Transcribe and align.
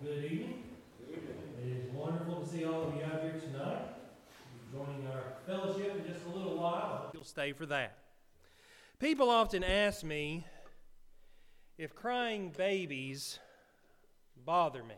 Good 0.00 0.24
evening. 0.26 0.62
It 1.10 1.66
is 1.66 1.92
wonderful 1.92 2.42
to 2.42 2.48
see 2.48 2.64
all 2.64 2.84
of 2.84 2.94
you 2.94 3.02
out 3.02 3.20
here 3.20 3.40
tonight. 3.40 3.82
You're 4.72 4.84
joining 4.84 5.04
our 5.08 5.24
fellowship 5.44 5.96
in 5.96 6.12
just 6.12 6.24
a 6.24 6.28
little 6.28 6.56
while. 6.56 7.10
You'll 7.12 7.24
stay 7.24 7.52
for 7.52 7.66
that. 7.66 7.98
People 9.00 9.28
often 9.28 9.64
ask 9.64 10.04
me 10.04 10.46
if 11.78 11.96
crying 11.96 12.54
babies 12.56 13.40
bother 14.36 14.84
me 14.84 14.94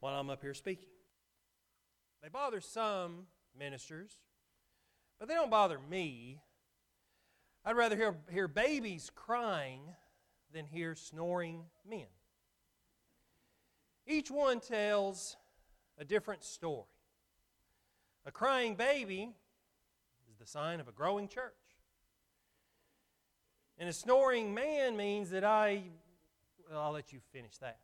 while 0.00 0.20
I'm 0.20 0.28
up 0.28 0.42
here 0.42 0.52
speaking. 0.52 0.90
They 2.22 2.28
bother 2.28 2.60
some 2.60 3.28
ministers, 3.58 4.12
but 5.18 5.26
they 5.26 5.34
don't 5.34 5.50
bother 5.50 5.78
me. 5.88 6.42
I'd 7.64 7.76
rather 7.76 7.96
hear, 7.96 8.14
hear 8.30 8.46
babies 8.46 9.10
crying 9.14 9.80
than 10.52 10.66
hear 10.66 10.94
snoring 10.94 11.62
men. 11.88 12.08
Each 14.06 14.30
one 14.30 14.60
tells 14.60 15.36
a 15.98 16.04
different 16.04 16.44
story. 16.44 16.84
A 18.26 18.30
crying 18.30 18.74
baby 18.74 19.34
is 20.30 20.38
the 20.38 20.46
sign 20.46 20.80
of 20.80 20.88
a 20.88 20.92
growing 20.92 21.28
church. 21.28 21.52
And 23.78 23.88
a 23.88 23.92
snoring 23.92 24.54
man 24.54 24.96
means 24.96 25.30
that 25.30 25.44
I, 25.44 25.82
well, 26.70 26.80
I'll 26.80 26.92
let 26.92 27.12
you 27.12 27.20
finish 27.32 27.56
that. 27.58 27.78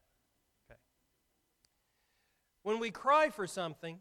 Okay. 0.71 0.79
When 2.63 2.79
we 2.79 2.91
cry 2.91 3.31
for 3.31 3.47
something, 3.47 3.99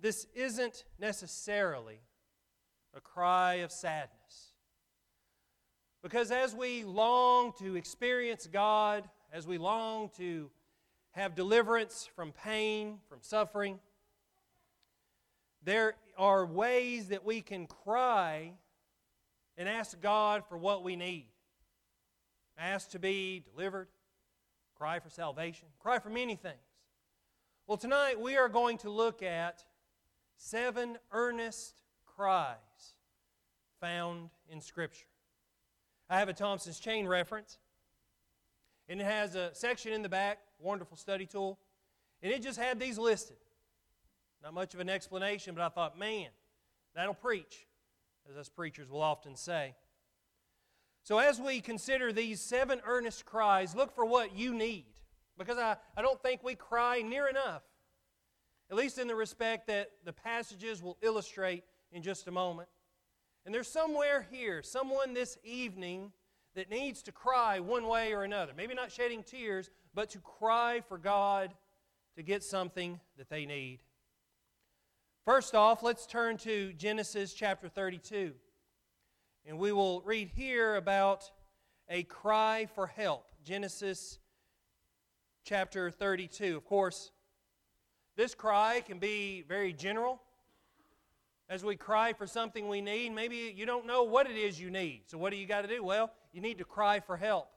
this 0.00 0.26
isn't 0.34 0.84
necessarily 0.98 2.00
a 2.94 3.00
cry 3.00 3.54
of 3.56 3.70
sadness. 3.70 4.54
Because 6.02 6.30
as 6.30 6.54
we 6.54 6.84
long 6.84 7.52
to 7.58 7.76
experience 7.76 8.48
God, 8.50 9.08
as 9.32 9.46
we 9.46 9.58
long 9.58 10.10
to 10.16 10.50
have 11.12 11.34
deliverance 11.34 12.08
from 12.14 12.32
pain, 12.32 12.98
from 13.08 13.18
suffering. 13.22 13.80
There 15.62 15.94
are 16.16 16.46
ways 16.46 17.08
that 17.08 17.24
we 17.24 17.40
can 17.40 17.66
cry 17.66 18.52
and 19.56 19.68
ask 19.68 20.00
God 20.00 20.44
for 20.48 20.56
what 20.56 20.82
we 20.82 20.96
need. 20.96 21.26
Ask 22.56 22.90
to 22.90 22.98
be 22.98 23.42
delivered, 23.54 23.88
cry 24.76 24.98
for 25.00 25.10
salvation, 25.10 25.68
cry 25.78 25.98
for 25.98 26.10
many 26.10 26.36
things. 26.36 26.56
Well, 27.66 27.78
tonight 27.78 28.20
we 28.20 28.36
are 28.36 28.48
going 28.48 28.78
to 28.78 28.90
look 28.90 29.22
at 29.22 29.64
seven 30.36 30.98
earnest 31.12 31.74
cries 32.06 32.56
found 33.80 34.30
in 34.48 34.60
Scripture. 34.60 35.06
I 36.08 36.18
have 36.18 36.28
a 36.28 36.32
Thompson's 36.32 36.80
Chain 36.80 37.06
reference, 37.06 37.58
and 38.88 39.00
it 39.00 39.04
has 39.04 39.36
a 39.36 39.54
section 39.54 39.92
in 39.92 40.02
the 40.02 40.08
back 40.08 40.38
wonderful 40.60 40.96
study 40.96 41.26
tool. 41.26 41.58
And 42.22 42.32
it 42.32 42.42
just 42.42 42.58
had 42.58 42.78
these 42.78 42.98
listed. 42.98 43.36
Not 44.42 44.54
much 44.54 44.74
of 44.74 44.80
an 44.80 44.88
explanation, 44.88 45.54
but 45.54 45.62
I 45.62 45.68
thought, 45.68 45.98
man, 45.98 46.28
that'll 46.94 47.14
preach, 47.14 47.66
as 48.28 48.36
us 48.36 48.48
preachers 48.48 48.88
will 48.88 49.02
often 49.02 49.36
say. 49.36 49.74
So, 51.02 51.18
as 51.18 51.40
we 51.40 51.60
consider 51.60 52.12
these 52.12 52.40
seven 52.40 52.80
earnest 52.86 53.24
cries, 53.24 53.74
look 53.74 53.94
for 53.94 54.04
what 54.04 54.36
you 54.36 54.54
need. 54.54 54.84
Because 55.38 55.58
I, 55.58 55.76
I 55.96 56.02
don't 56.02 56.22
think 56.22 56.44
we 56.44 56.54
cry 56.54 57.00
near 57.00 57.26
enough, 57.26 57.62
at 58.70 58.76
least 58.76 58.98
in 58.98 59.08
the 59.08 59.14
respect 59.14 59.66
that 59.68 59.90
the 60.04 60.12
passages 60.12 60.82
will 60.82 60.98
illustrate 61.00 61.64
in 61.92 62.02
just 62.02 62.28
a 62.28 62.30
moment. 62.30 62.68
And 63.46 63.54
there's 63.54 63.68
somewhere 63.68 64.26
here, 64.30 64.62
someone 64.62 65.14
this 65.14 65.38
evening 65.42 66.12
that 66.54 66.70
needs 66.70 67.02
to 67.02 67.12
cry 67.12 67.60
one 67.60 67.86
way 67.86 68.12
or 68.12 68.24
another. 68.24 68.52
Maybe 68.56 68.74
not 68.74 68.90
shedding 68.90 69.22
tears, 69.22 69.70
but 69.94 70.10
to 70.10 70.18
cry 70.18 70.82
for 70.88 70.98
God 70.98 71.54
to 72.16 72.22
get 72.22 72.42
something 72.42 73.00
that 73.16 73.30
they 73.30 73.46
need. 73.46 73.80
First 75.24 75.54
off, 75.54 75.82
let's 75.82 76.06
turn 76.06 76.38
to 76.38 76.72
Genesis 76.72 77.34
chapter 77.34 77.68
32. 77.68 78.32
And 79.46 79.58
we 79.58 79.72
will 79.72 80.02
read 80.02 80.28
here 80.28 80.76
about 80.76 81.30
a 81.88 82.02
cry 82.04 82.66
for 82.74 82.86
help. 82.86 83.26
Genesis 83.44 84.18
chapter 85.44 85.90
32. 85.90 86.56
Of 86.56 86.64
course, 86.64 87.10
this 88.16 88.34
cry 88.34 88.82
can 88.84 88.98
be 88.98 89.44
very 89.48 89.72
general. 89.72 90.20
As 91.50 91.64
we 91.64 91.74
cry 91.74 92.12
for 92.12 92.28
something 92.28 92.68
we 92.68 92.80
need, 92.80 93.10
maybe 93.10 93.52
you 93.56 93.66
don't 93.66 93.84
know 93.84 94.04
what 94.04 94.30
it 94.30 94.36
is 94.36 94.60
you 94.60 94.70
need. 94.70 95.02
So, 95.06 95.18
what 95.18 95.32
do 95.32 95.36
you 95.36 95.46
got 95.46 95.62
to 95.62 95.68
do? 95.68 95.82
Well, 95.82 96.12
you 96.32 96.40
need 96.40 96.58
to 96.58 96.64
cry 96.64 97.00
for 97.00 97.16
help 97.16 97.50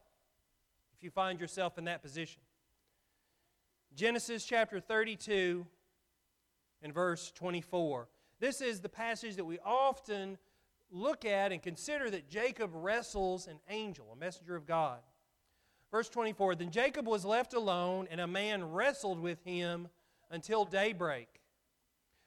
if 0.98 1.04
you 1.04 1.12
find 1.12 1.40
yourself 1.40 1.78
in 1.78 1.86
that 1.86 2.02
position. 2.02 2.42
Genesis 3.96 4.46
chapter 4.46 4.80
32 4.80 5.68
and 6.82 6.92
verse 6.92 7.32
24. 7.36 8.08
This 8.40 8.62
is 8.62 8.80
the 8.80 8.90
passage 8.90 9.36
that 9.36 9.46
we 9.46 9.60
often 9.64 10.40
look 10.90 11.24
at 11.24 11.52
and 11.52 11.62
consider 11.62 12.10
that 12.10 12.28
Jacob 12.28 12.72
wrestles 12.74 13.46
an 13.46 13.60
angel, 13.70 14.08
a 14.12 14.16
messenger 14.16 14.56
of 14.56 14.66
God. 14.66 15.02
Verse 15.92 16.10
24 16.10 16.56
Then 16.56 16.72
Jacob 16.72 17.06
was 17.06 17.26
left 17.26 17.54
alone, 17.54 18.08
and 18.10 18.20
a 18.20 18.26
man 18.26 18.72
wrestled 18.72 19.20
with 19.20 19.44
him 19.44 19.88
until 20.32 20.66
daybreak. 20.66 21.43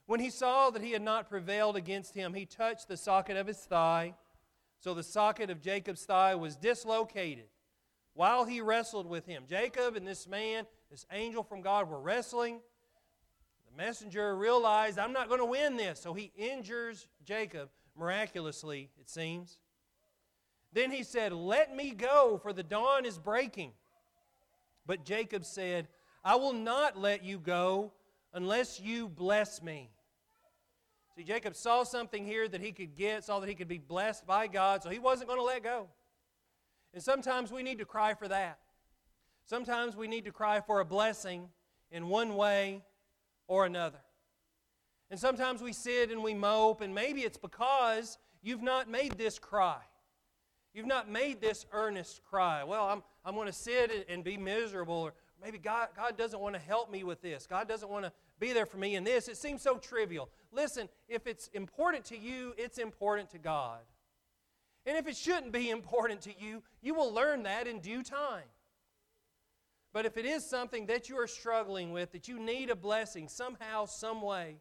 When 0.07 0.21
he 0.21 0.31
saw 0.31 0.71
that 0.71 0.83
he 0.83 0.93
had 0.93 1.03
not 1.03 1.29
prevailed 1.29 1.77
against 1.77 2.15
him, 2.15 2.33
he 2.33 2.47
touched 2.47 2.89
the 2.89 2.97
socket 2.97 3.37
of 3.37 3.47
his 3.47 3.59
thigh. 3.59 4.15
So 4.81 4.95
the 4.95 5.03
socket 5.03 5.51
of 5.51 5.61
Jacob's 5.61 6.05
thigh 6.05 6.37
was 6.37 6.57
dislocated 6.57 7.47
while 8.15 8.45
he 8.45 8.61
wrestled 8.61 9.07
with 9.07 9.27
him. 9.27 9.45
Jacob 9.49 9.97
and 9.97 10.07
this 10.07 10.29
man, 10.29 10.65
this 10.91 11.07
angel 11.11 11.43
from 11.43 11.61
God, 11.61 11.91
were 11.91 12.01
wrestling. 12.01 12.61
The 13.69 13.77
messenger 13.77 14.37
realized, 14.37 14.99
I'm 14.99 15.13
not 15.13 15.29
going 15.29 15.41
to 15.41 15.47
win 15.47 15.77
this. 15.77 16.01
So 16.01 16.15
he 16.15 16.33
injures 16.37 17.09
Jacob 17.25 17.69
miraculously, 17.99 18.91
it 19.01 19.11
seems. 19.11 19.59
Then 20.73 20.91
he 20.91 21.03
said, 21.03 21.33
Let 21.33 21.75
me 21.75 21.91
go, 21.91 22.39
for 22.41 22.53
the 22.53 22.63
dawn 22.63 23.05
is 23.05 23.19
breaking. 23.19 23.73
But 24.87 25.05
Jacob 25.05 25.45
said, 25.45 25.89
I 26.25 26.37
will 26.37 26.53
not 26.53 26.97
let 26.97 27.25
you 27.25 27.39
go 27.39 27.93
unless 28.33 28.81
you 28.81 29.09
bless 29.09 29.63
me. 29.63 29.91
See, 31.17 31.25
Jacob 31.25 31.57
saw 31.57 31.83
something 31.83 32.27
here 32.27 32.47
that 32.47 32.61
he 32.61 32.73
could 32.73 32.95
get, 32.95 33.25
saw 33.25 33.41
that 33.41 33.49
he 33.49 33.55
could 33.55 33.69
be 33.69 33.79
blessed 33.79 34.27
by 34.27 34.47
God, 34.49 34.83
so 34.83 34.91
he 34.91 34.99
wasn't 34.99 35.29
going 35.29 35.41
to 35.41 35.45
let 35.45 35.63
go. 35.63 35.89
And 36.93 37.03
sometimes 37.03 37.51
we 37.51 37.63
need 37.63 37.79
to 37.79 37.87
cry 37.87 38.13
for 38.13 38.29
that. 38.29 38.59
Sometimes 39.47 39.97
we 39.97 40.09
need 40.09 40.27
to 40.27 40.33
cry 40.33 40.61
for 40.61 40.81
a 40.81 40.85
blessing 40.85 41.49
in 41.91 42.09
one 42.09 42.37
way 42.37 42.83
or 43.49 43.65
another. 43.65 44.01
And 45.11 45.19
sometimes 45.19 45.63
we 45.63 45.73
sit 45.73 46.11
and 46.11 46.23
we 46.23 46.35
mope, 46.35 46.83
and 46.83 46.95
maybe 46.95 47.23
it's 47.23 47.39
because 47.39 48.19
you've 48.43 48.63
not 48.63 48.91
made 48.91 49.13
this 49.13 49.39
cry. 49.39 49.81
You've 50.75 50.87
not 50.87 51.09
made 51.09 51.41
this 51.41 51.65
earnest 51.73 52.23
cry. 52.25 52.63
Well, 52.65 52.89
I'm, 52.89 53.03
I'm 53.25 53.35
going 53.35 53.47
to 53.47 53.53
sit 53.53 54.07
and 54.11 54.23
be 54.23 54.37
miserable, 54.37 54.97
or 54.97 55.15
maybe 55.43 55.57
God, 55.57 55.89
God 55.97 56.19
doesn't 56.19 56.41
want 56.41 56.55
to 56.57 56.61
help 56.61 56.91
me 56.91 57.05
with 57.05 57.23
this. 57.23 57.47
God 57.47 57.69
doesn't 57.69 57.89
want 57.89 58.05
to 58.05 58.13
be 58.39 58.53
there 58.53 58.67
for 58.67 58.77
me 58.77 58.97
in 58.97 59.05
this. 59.05 59.29
It 59.29 59.37
seems 59.37 59.63
so 59.63 59.79
trivial. 59.79 60.29
Listen, 60.53 60.89
if 61.09 61.27
it's 61.27 61.49
important 61.49 62.05
to 62.07 62.19
you, 62.19 62.55
it's 62.59 62.79
important 62.79 63.31
to 63.31 63.39
God. 63.39 63.81
And 64.85 64.97
if 64.97 65.07
it 65.07 65.17
shouldn't 65.17 65.53
be 65.53 65.71
important 65.71 66.21
to 66.23 66.35
you, 66.39 66.63
you 66.83 66.95
will 66.95 67.13
learn 67.13 67.43
that 67.45 67.67
in 67.67 67.81
due 67.81 68.03
time. 68.03 68.45
But 69.93 70.05
if 70.05 70.19
it 70.19 70.27
is 70.27 70.45
something 70.45 70.87
that 70.87 71.09
you 71.09 71.17
are 71.19 71.27
struggling 71.27 71.91
with, 71.91 72.13
that 72.13 72.29
you 72.29 72.39
need 72.39 72.69
a 72.69 72.77
blessing 72.77 73.29
somehow, 73.29 73.87
some 73.87 74.21
way, 74.21 74.57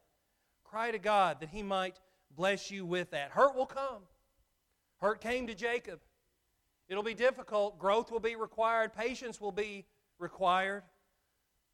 cry 0.63 0.91
to 0.91 0.99
God 0.99 1.41
that 1.41 1.49
He 1.49 1.61
might 1.61 1.99
bless 2.35 2.71
you 2.71 2.85
with 2.85 3.11
that. 3.11 3.31
Hurt 3.31 3.55
will 3.55 3.65
come. 3.65 4.03
Hurt 5.01 5.19
came 5.19 5.47
to 5.47 5.53
Jacob. 5.53 5.99
It'll 6.87 7.03
be 7.03 7.13
difficult. 7.13 7.79
Growth 7.79 8.11
will 8.11 8.19
be 8.19 8.35
required. 8.35 8.93
Patience 8.93 9.41
will 9.41 9.51
be 9.51 9.85
required 10.19 10.83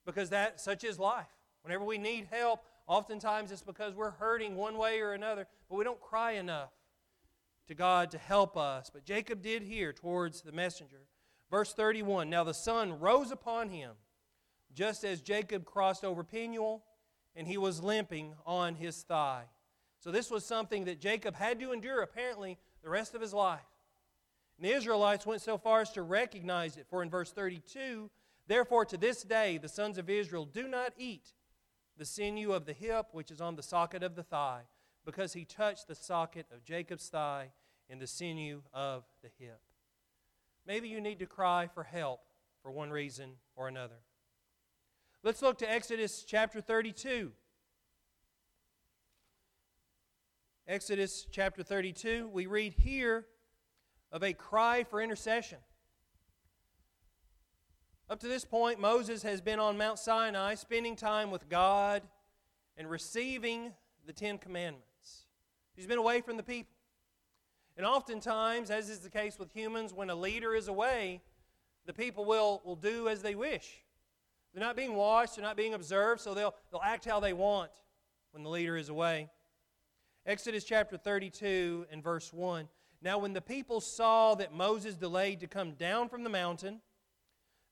because 0.06 0.30
that 0.31 0.59
such 0.59 0.83
is 0.83 0.98
life. 0.98 1.27
Whenever 1.63 1.86
we 1.86 1.98
need 1.98 2.28
help, 2.31 2.63
oftentimes 2.88 3.52
it's 3.52 3.62
because 3.62 3.94
we're 3.96 4.12
hurting 4.12 4.56
one 4.56 4.78
way 4.78 5.00
or 5.00 5.13
another, 5.13 5.48
but 5.69 5.75
we 5.75 5.84
don't 5.84 6.02
cry 6.02 6.34
enough 6.34 6.72
to 7.68 7.75
God 7.75 8.12
to 8.12 8.18
help 8.18 8.58
us. 8.58 8.90
But 8.92 9.06
Jacob 9.06 9.42
did 9.42 9.63
here 9.63 9.94
towards 9.94 10.42
the 10.42 10.52
messenger. 10.52 11.08
Verse 11.50 11.74
31 11.74 12.30
Now 12.30 12.44
the 12.44 12.54
sun 12.54 13.00
rose 13.00 13.31
upon 13.31 13.69
him, 13.69 13.92
just 14.74 15.04
as 15.04 15.22
Jacob 15.22 15.66
crossed 15.66 16.04
over 16.04 16.24
Peniel, 16.24 16.84
and 17.36 17.48
he 17.48 17.58
was 17.58 17.84
limping 17.84 18.34
on 18.46 18.75
his 18.75 19.04
thigh. 19.04 19.46
So 20.00 20.12
this 20.12 20.31
was 20.31 20.44
something 20.44 20.86
that 20.86 21.00
Jacob 21.00 21.36
had 21.36 21.60
to 21.60 21.72
endure, 21.72 22.02
apparently, 22.02 22.58
the 22.84 22.90
rest 22.90 23.13
of 23.13 23.22
his 23.22 23.34
life. 23.34 23.60
And 24.58 24.68
the 24.68 24.75
Israelites 24.75 25.25
went 25.25 25.42
so 25.42 25.58
far 25.58 25.81
as 25.81 25.92
to 25.92 26.02
recognize 26.02 26.78
it. 26.78 26.88
For 26.90 27.04
in 27.04 27.10
verse 27.10 27.31
32, 27.31 28.10
Therefore 28.48 28.86
to 28.86 28.98
this 28.98 29.24
day 29.24 29.58
the 29.58 29.69
sons 29.69 29.98
of 29.98 30.10
Israel 30.10 30.46
do 30.46 30.68
not 30.68 30.94
eat 30.98 31.34
the 32.01 32.06
sinew 32.06 32.51
of 32.51 32.65
the 32.65 32.74
hip 32.74 33.09
which 33.12 33.30
is 33.30 33.39
on 33.39 33.56
the 33.56 33.62
socket 33.62 34.01
of 34.01 34.15
the 34.15 34.24
thigh, 34.24 34.63
because 35.06 35.33
he 35.33 35.45
touched 35.45 35.88
the 35.88 35.94
socket 35.94 36.48
of 36.51 36.63
Jacob's 36.63 37.09
thigh 37.09 37.51
in 37.88 38.00
the 38.00 38.07
sinew 38.07 38.63
of 38.74 39.03
the 39.21 39.30
hip. 39.38 39.62
Maybe 40.65 40.88
you 40.88 41.00
need 41.00 41.19
to 41.19 41.27
cry 41.27 41.69
for 41.71 41.83
help 41.83 42.21
for 42.63 42.71
one 42.71 42.89
reason 42.89 43.33
or 43.56 43.68
another. 43.68 43.98
Let's 45.21 45.44
look 45.44 45.59
to 45.59 45.71
Exodus 45.71 46.24
chapter 46.24 46.59
32. 46.59 47.33
Exodus 50.68 51.27
chapter 51.30 51.62
32, 51.62 52.31
we 52.33 52.48
read 52.48 52.74
here 52.74 53.27
of 54.12 54.24
a 54.24 54.33
cry 54.33 54.83
for 54.86 55.03
intercession. 55.03 55.59
Up 58.12 58.19
to 58.19 58.28
this 58.28 58.44
point, 58.44 58.78
Moses 58.78 59.24
has 59.24 59.40
been 59.40 59.58
on 59.58 59.78
Mount 59.78 59.98
Sinai 59.98 60.56
spending 60.56 60.98
time 60.98 61.31
with 61.31 61.48
God 61.48 62.02
and 62.75 62.90
receiving 62.90 63.72
the 64.06 64.12
Ten 64.12 64.38
Commandments. 64.38 65.28
He's 65.78 65.88
been 65.88 65.98
away 65.98 66.19
from 66.19 66.36
the 66.36 66.44
people. 66.44 66.75
And 67.78 67.86
oftentimes, 67.86 68.69
as 68.69 68.90
is 68.90 69.00
the 69.00 69.10
case 69.10 69.40
with 69.40 69.50
humans, 69.54 69.94
when 69.94 70.10
a 70.10 70.16
leader 70.16 70.54
is 70.54 70.68
away, 70.68 71.22
the 71.86 71.94
people 71.94 72.25
will, 72.25 72.62
will 72.66 72.75
do 72.75 73.08
as 73.08 73.22
they 73.22 73.34
wish. 73.34 73.81
They're 74.54 74.62
not 74.62 74.75
being 74.75 74.96
watched, 74.96 75.38
they're 75.38 75.46
not 75.46 75.56
being 75.56 75.74
observed, 75.74 76.19
so 76.19 76.34
they'll, 76.34 76.54
they'll 76.69 76.81
act 76.84 77.06
how 77.06 77.22
they 77.22 77.31
want 77.31 77.72
when 78.31 78.44
the 78.44 78.50
leader 78.50 78.75
is 78.75 78.90
away. 78.90 79.30
Exodus 80.25 80.66
chapter 80.66 80.98
32 80.98 81.86
and 81.90 82.04
verse 82.04 82.34
1. 82.34 82.68
Now, 83.02 83.19
when 83.19 83.31
the 83.31 83.40
people 83.40 83.80
saw 83.80 84.36
that 84.36 84.54
Moses 84.54 84.96
delayed 84.96 85.40
to 85.40 85.48
come 85.48 85.75
down 85.75 86.10
from 86.10 86.25
the 86.25 86.30
mountain, 86.30 86.81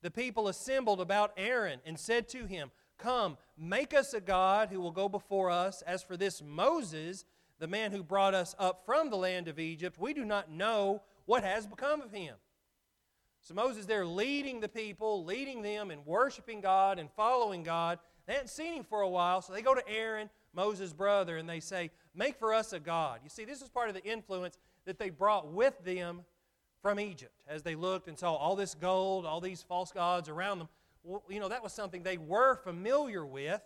the 0.01 0.11
people 0.11 0.47
assembled 0.47 1.01
about 1.01 1.33
Aaron 1.37 1.79
and 1.85 1.99
said 1.99 2.27
to 2.29 2.45
him, 2.45 2.71
Come, 2.97 3.37
make 3.57 3.93
us 3.93 4.13
a 4.13 4.21
God 4.21 4.69
who 4.69 4.81
will 4.81 4.91
go 4.91 5.07
before 5.07 5.49
us. 5.49 5.81
As 5.83 6.03
for 6.03 6.17
this 6.17 6.41
Moses, 6.41 7.25
the 7.59 7.67
man 7.67 7.91
who 7.91 8.03
brought 8.03 8.33
us 8.33 8.55
up 8.59 8.85
from 8.85 9.09
the 9.09 9.15
land 9.15 9.47
of 9.47 9.59
Egypt, 9.59 9.97
we 9.99 10.13
do 10.13 10.25
not 10.25 10.51
know 10.51 11.01
what 11.25 11.43
has 11.43 11.65
become 11.65 12.01
of 12.01 12.11
him. 12.11 12.35
So 13.41 13.53
Moses 13.53 13.85
there 13.85 14.05
leading 14.05 14.59
the 14.59 14.67
people, 14.67 15.23
leading 15.23 15.61
them 15.61 15.91
in 15.91 16.03
worshiping 16.05 16.61
God 16.61 16.99
and 16.99 17.09
following 17.11 17.63
God. 17.63 17.99
They 18.25 18.33
hadn't 18.33 18.49
seen 18.49 18.73
him 18.73 18.83
for 18.83 19.01
a 19.01 19.09
while, 19.09 19.41
so 19.41 19.53
they 19.53 19.61
go 19.61 19.73
to 19.73 19.89
Aaron, 19.89 20.29
Moses' 20.53 20.93
brother, 20.93 21.37
and 21.37 21.49
they 21.49 21.59
say, 21.59 21.91
Make 22.13 22.37
for 22.37 22.53
us 22.53 22.73
a 22.73 22.79
God. 22.79 23.21
You 23.23 23.29
see, 23.29 23.45
this 23.45 23.61
is 23.61 23.69
part 23.69 23.87
of 23.87 23.95
the 23.95 24.03
influence 24.03 24.57
that 24.85 24.99
they 24.99 25.09
brought 25.09 25.51
with 25.51 25.83
them 25.83 26.25
from 26.81 26.99
Egypt 26.99 27.41
as 27.47 27.63
they 27.63 27.75
looked 27.75 28.07
and 28.07 28.17
saw 28.17 28.33
all 28.33 28.55
this 28.55 28.75
gold, 28.75 29.25
all 29.25 29.41
these 29.41 29.63
false 29.63 29.91
gods 29.91 30.29
around 30.29 30.59
them. 30.59 30.69
Well, 31.03 31.23
you 31.29 31.39
know, 31.39 31.49
that 31.49 31.63
was 31.63 31.73
something 31.73 32.03
they 32.03 32.17
were 32.17 32.55
familiar 32.55 33.25
with. 33.25 33.61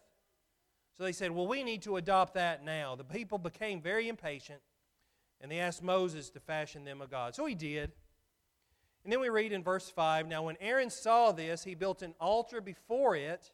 So 0.97 1.03
they 1.03 1.11
said, 1.11 1.31
Well, 1.31 1.47
we 1.47 1.63
need 1.63 1.81
to 1.83 1.97
adopt 1.97 2.35
that 2.35 2.63
now. 2.63 2.95
The 2.95 3.03
people 3.03 3.37
became 3.37 3.81
very 3.81 4.07
impatient 4.07 4.61
and 5.41 5.51
they 5.51 5.59
asked 5.59 5.83
Moses 5.83 6.29
to 6.31 6.39
fashion 6.39 6.85
them 6.85 7.01
a 7.01 7.07
God. 7.07 7.35
So 7.35 7.45
he 7.45 7.55
did. 7.55 7.91
And 9.03 9.11
then 9.11 9.19
we 9.19 9.29
read 9.29 9.51
in 9.51 9.61
verse 9.61 9.89
5 9.89 10.27
Now, 10.27 10.43
when 10.43 10.55
Aaron 10.61 10.89
saw 10.89 11.31
this, 11.31 11.63
he 11.63 11.75
built 11.75 12.01
an 12.01 12.15
altar 12.19 12.61
before 12.61 13.15
it. 13.15 13.51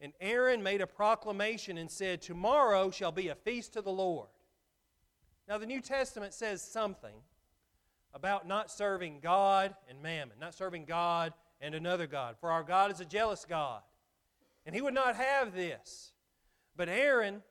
And 0.00 0.12
Aaron 0.20 0.62
made 0.62 0.80
a 0.80 0.86
proclamation 0.86 1.76
and 1.76 1.90
said, 1.90 2.22
Tomorrow 2.22 2.90
shall 2.90 3.10
be 3.10 3.28
a 3.28 3.34
feast 3.34 3.72
to 3.72 3.82
the 3.82 3.90
Lord. 3.90 4.28
Now, 5.48 5.58
the 5.58 5.66
New 5.66 5.80
Testament 5.80 6.34
says 6.34 6.62
something 6.62 7.14
about 8.14 8.46
not 8.46 8.70
serving 8.70 9.20
God 9.20 9.74
and 9.88 10.02
mammon, 10.02 10.36
not 10.40 10.54
serving 10.54 10.84
God 10.84 11.32
and 11.60 11.74
another 11.74 12.06
God. 12.06 12.36
For 12.40 12.50
our 12.50 12.62
God 12.62 12.90
is 12.90 13.00
a 13.00 13.04
jealous 13.04 13.44
God. 13.48 13.82
And 14.66 14.74
he 14.74 14.80
would 14.80 14.94
not 14.94 15.16
have 15.16 15.54
this. 15.54 16.12
But 16.76 16.88
Aaron, 16.88 17.42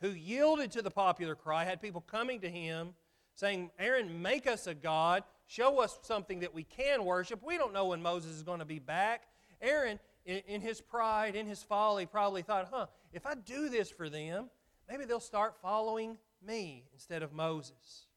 who 0.00 0.10
yielded 0.10 0.70
to 0.72 0.82
the 0.82 0.90
popular 0.90 1.34
cry, 1.34 1.64
had 1.64 1.80
people 1.80 2.00
coming 2.00 2.40
to 2.40 2.48
him 2.48 2.94
saying, 3.34 3.70
Aaron, 3.78 4.20
make 4.20 4.46
us 4.46 4.66
a 4.66 4.74
God. 4.74 5.22
Show 5.46 5.80
us 5.80 5.98
something 6.02 6.40
that 6.40 6.52
we 6.52 6.64
can 6.64 7.04
worship. 7.04 7.42
We 7.42 7.56
don't 7.56 7.72
know 7.72 7.86
when 7.86 8.02
Moses 8.02 8.32
is 8.32 8.42
going 8.42 8.58
to 8.58 8.64
be 8.64 8.78
back. 8.78 9.28
Aaron, 9.60 9.98
in, 10.24 10.42
in 10.48 10.60
his 10.60 10.80
pride, 10.80 11.36
in 11.36 11.46
his 11.46 11.62
folly, 11.62 12.04
probably 12.06 12.42
thought, 12.42 12.68
huh, 12.70 12.86
if 13.12 13.26
I 13.26 13.34
do 13.34 13.68
this 13.68 13.90
for 13.90 14.08
them, 14.08 14.50
maybe 14.88 15.04
they'll 15.04 15.20
start 15.20 15.54
following 15.62 16.18
me 16.44 16.84
instead 16.92 17.22
of 17.22 17.32
Moses. 17.32 18.07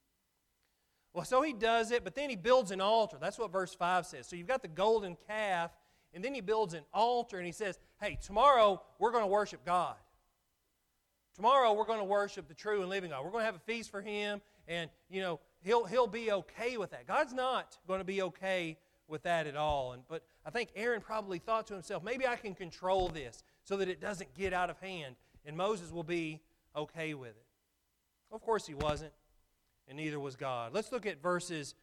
Well, 1.14 1.26
so 1.26 1.42
he 1.42 1.54
does 1.54 1.92
it, 1.92 2.04
but 2.04 2.16
then 2.16 2.30
he 2.30 2.36
builds 2.36 2.72
an 2.72 2.80
altar. 2.80 3.18
That's 3.20 3.38
what 3.38 3.52
verse 3.52 3.74
5 3.74 4.06
says. 4.06 4.28
So 4.28 4.36
you've 4.36 4.48
got 4.48 4.62
the 4.62 4.70
golden 4.70 5.18
calf, 5.28 5.72
and 6.14 6.24
then 6.24 6.34
he 6.34 6.42
builds 6.42 6.74
an 6.74 6.84
altar, 6.94 7.38
and 7.38 7.46
he 7.46 7.52
says, 7.52 7.80
hey, 8.02 8.18
tomorrow 8.22 8.82
we're 8.98 9.12
going 9.12 9.24
to 9.24 9.28
worship 9.28 9.66
God. 9.66 9.96
Tomorrow 11.36 11.74
we're 11.74 11.86
going 11.86 12.00
to 12.00 12.06
worship 12.06 12.48
the 12.48 12.54
true 12.54 12.82
and 12.82 12.90
living 12.90 13.10
God. 13.10 13.24
We're 13.26 13.32
going 13.32 13.42
to 13.42 13.46
have 13.46 13.56
a 13.56 13.60
feast 13.60 13.92
for 13.92 14.02
him, 14.02 14.42
and, 14.68 14.90
you 15.10 15.22
know, 15.22 15.40
he'll, 15.64 15.86
he'll 15.86 16.08
be 16.08 16.32
okay 16.32 16.78
with 16.78 16.92
that. 16.92 17.08
God's 17.08 17.34
not 17.34 17.78
going 17.88 18.00
to 18.00 18.06
be 18.06 18.22
okay 18.22 18.78
with 19.08 19.24
that 19.24 19.48
at 19.48 19.58
all. 19.58 19.92
And, 19.92 20.04
but 20.08 20.24
I 20.46 20.50
think 20.50 20.70
Aaron 20.76 21.02
probably 21.02 21.40
thought 21.40 21.68
to 21.68 21.74
himself, 21.74 22.04
maybe 22.04 22.26
I 22.26 22.38
can 22.38 22.56
control 22.56 23.10
this 23.10 23.44
so 23.64 23.76
that 23.78 23.90
it 23.90 24.00
doesn't 24.00 24.34
get 24.34 24.54
out 24.54 24.70
of 24.70 24.80
hand, 24.80 25.16
and 25.46 25.58
Moses 25.58 25.92
will 25.92 26.04
be 26.04 26.40
okay 26.76 27.14
with 27.14 27.32
it. 27.32 27.46
Of 28.32 28.42
course, 28.42 28.66
he 28.66 28.74
wasn't, 28.74 29.12
and 29.92 30.00
neither 30.00 30.20
was 30.20 30.36
God. 30.36 30.74
Let's 30.74 30.92
look 30.92 31.06
at 31.06 31.22
verses 31.22 31.76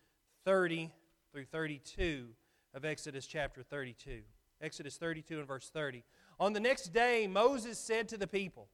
30 0.45 0.91
through 1.31 1.45
32 1.45 2.27
of 2.75 2.85
Exodus 2.85 3.25
chapter 3.25 3.63
32. 3.63 4.23
Exodus 4.61 4.97
32 4.97 5.39
and 5.39 5.47
verse 5.47 5.71
30. 5.73 6.03
On 6.41 6.53
the 6.53 6.59
next 6.59 6.93
day, 6.93 7.29
Moses 7.29 7.79
said 7.79 8.09
to 8.09 8.17
the 8.17 8.27
people, 8.27 8.67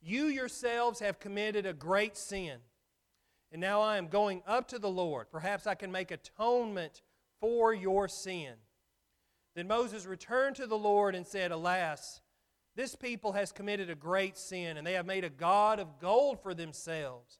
You 0.00 0.26
yourselves 0.26 1.00
have 1.00 1.18
committed 1.18 1.66
a 1.66 1.72
great 1.72 2.16
sin 2.16 2.60
and 3.52 3.60
now 3.60 3.80
I 3.80 3.96
am 3.96 4.06
going 4.06 4.42
up 4.46 4.68
to 4.68 4.78
the 4.78 4.90
Lord. 4.90 5.26
Perhaps 5.30 5.66
I 5.66 5.74
can 5.74 5.90
make 5.90 6.10
atonement 6.10 7.02
for 7.40 7.74
your 7.74 8.06
sin. 8.06 8.54
Then 9.54 9.66
Moses 9.66 10.06
returned 10.06 10.56
to 10.56 10.66
the 10.66 10.78
Lord 10.78 11.14
and 11.14 11.26
said, 11.26 11.50
Alas, 11.50 12.20
this 12.76 12.94
people 12.94 13.32
has 13.32 13.50
committed 13.50 13.90
a 13.90 13.96
great 13.96 14.38
sin, 14.38 14.76
and 14.76 14.86
they 14.86 14.92
have 14.92 15.06
made 15.06 15.24
a 15.24 15.30
God 15.30 15.80
of 15.80 15.98
gold 15.98 16.40
for 16.40 16.54
themselves. 16.54 17.38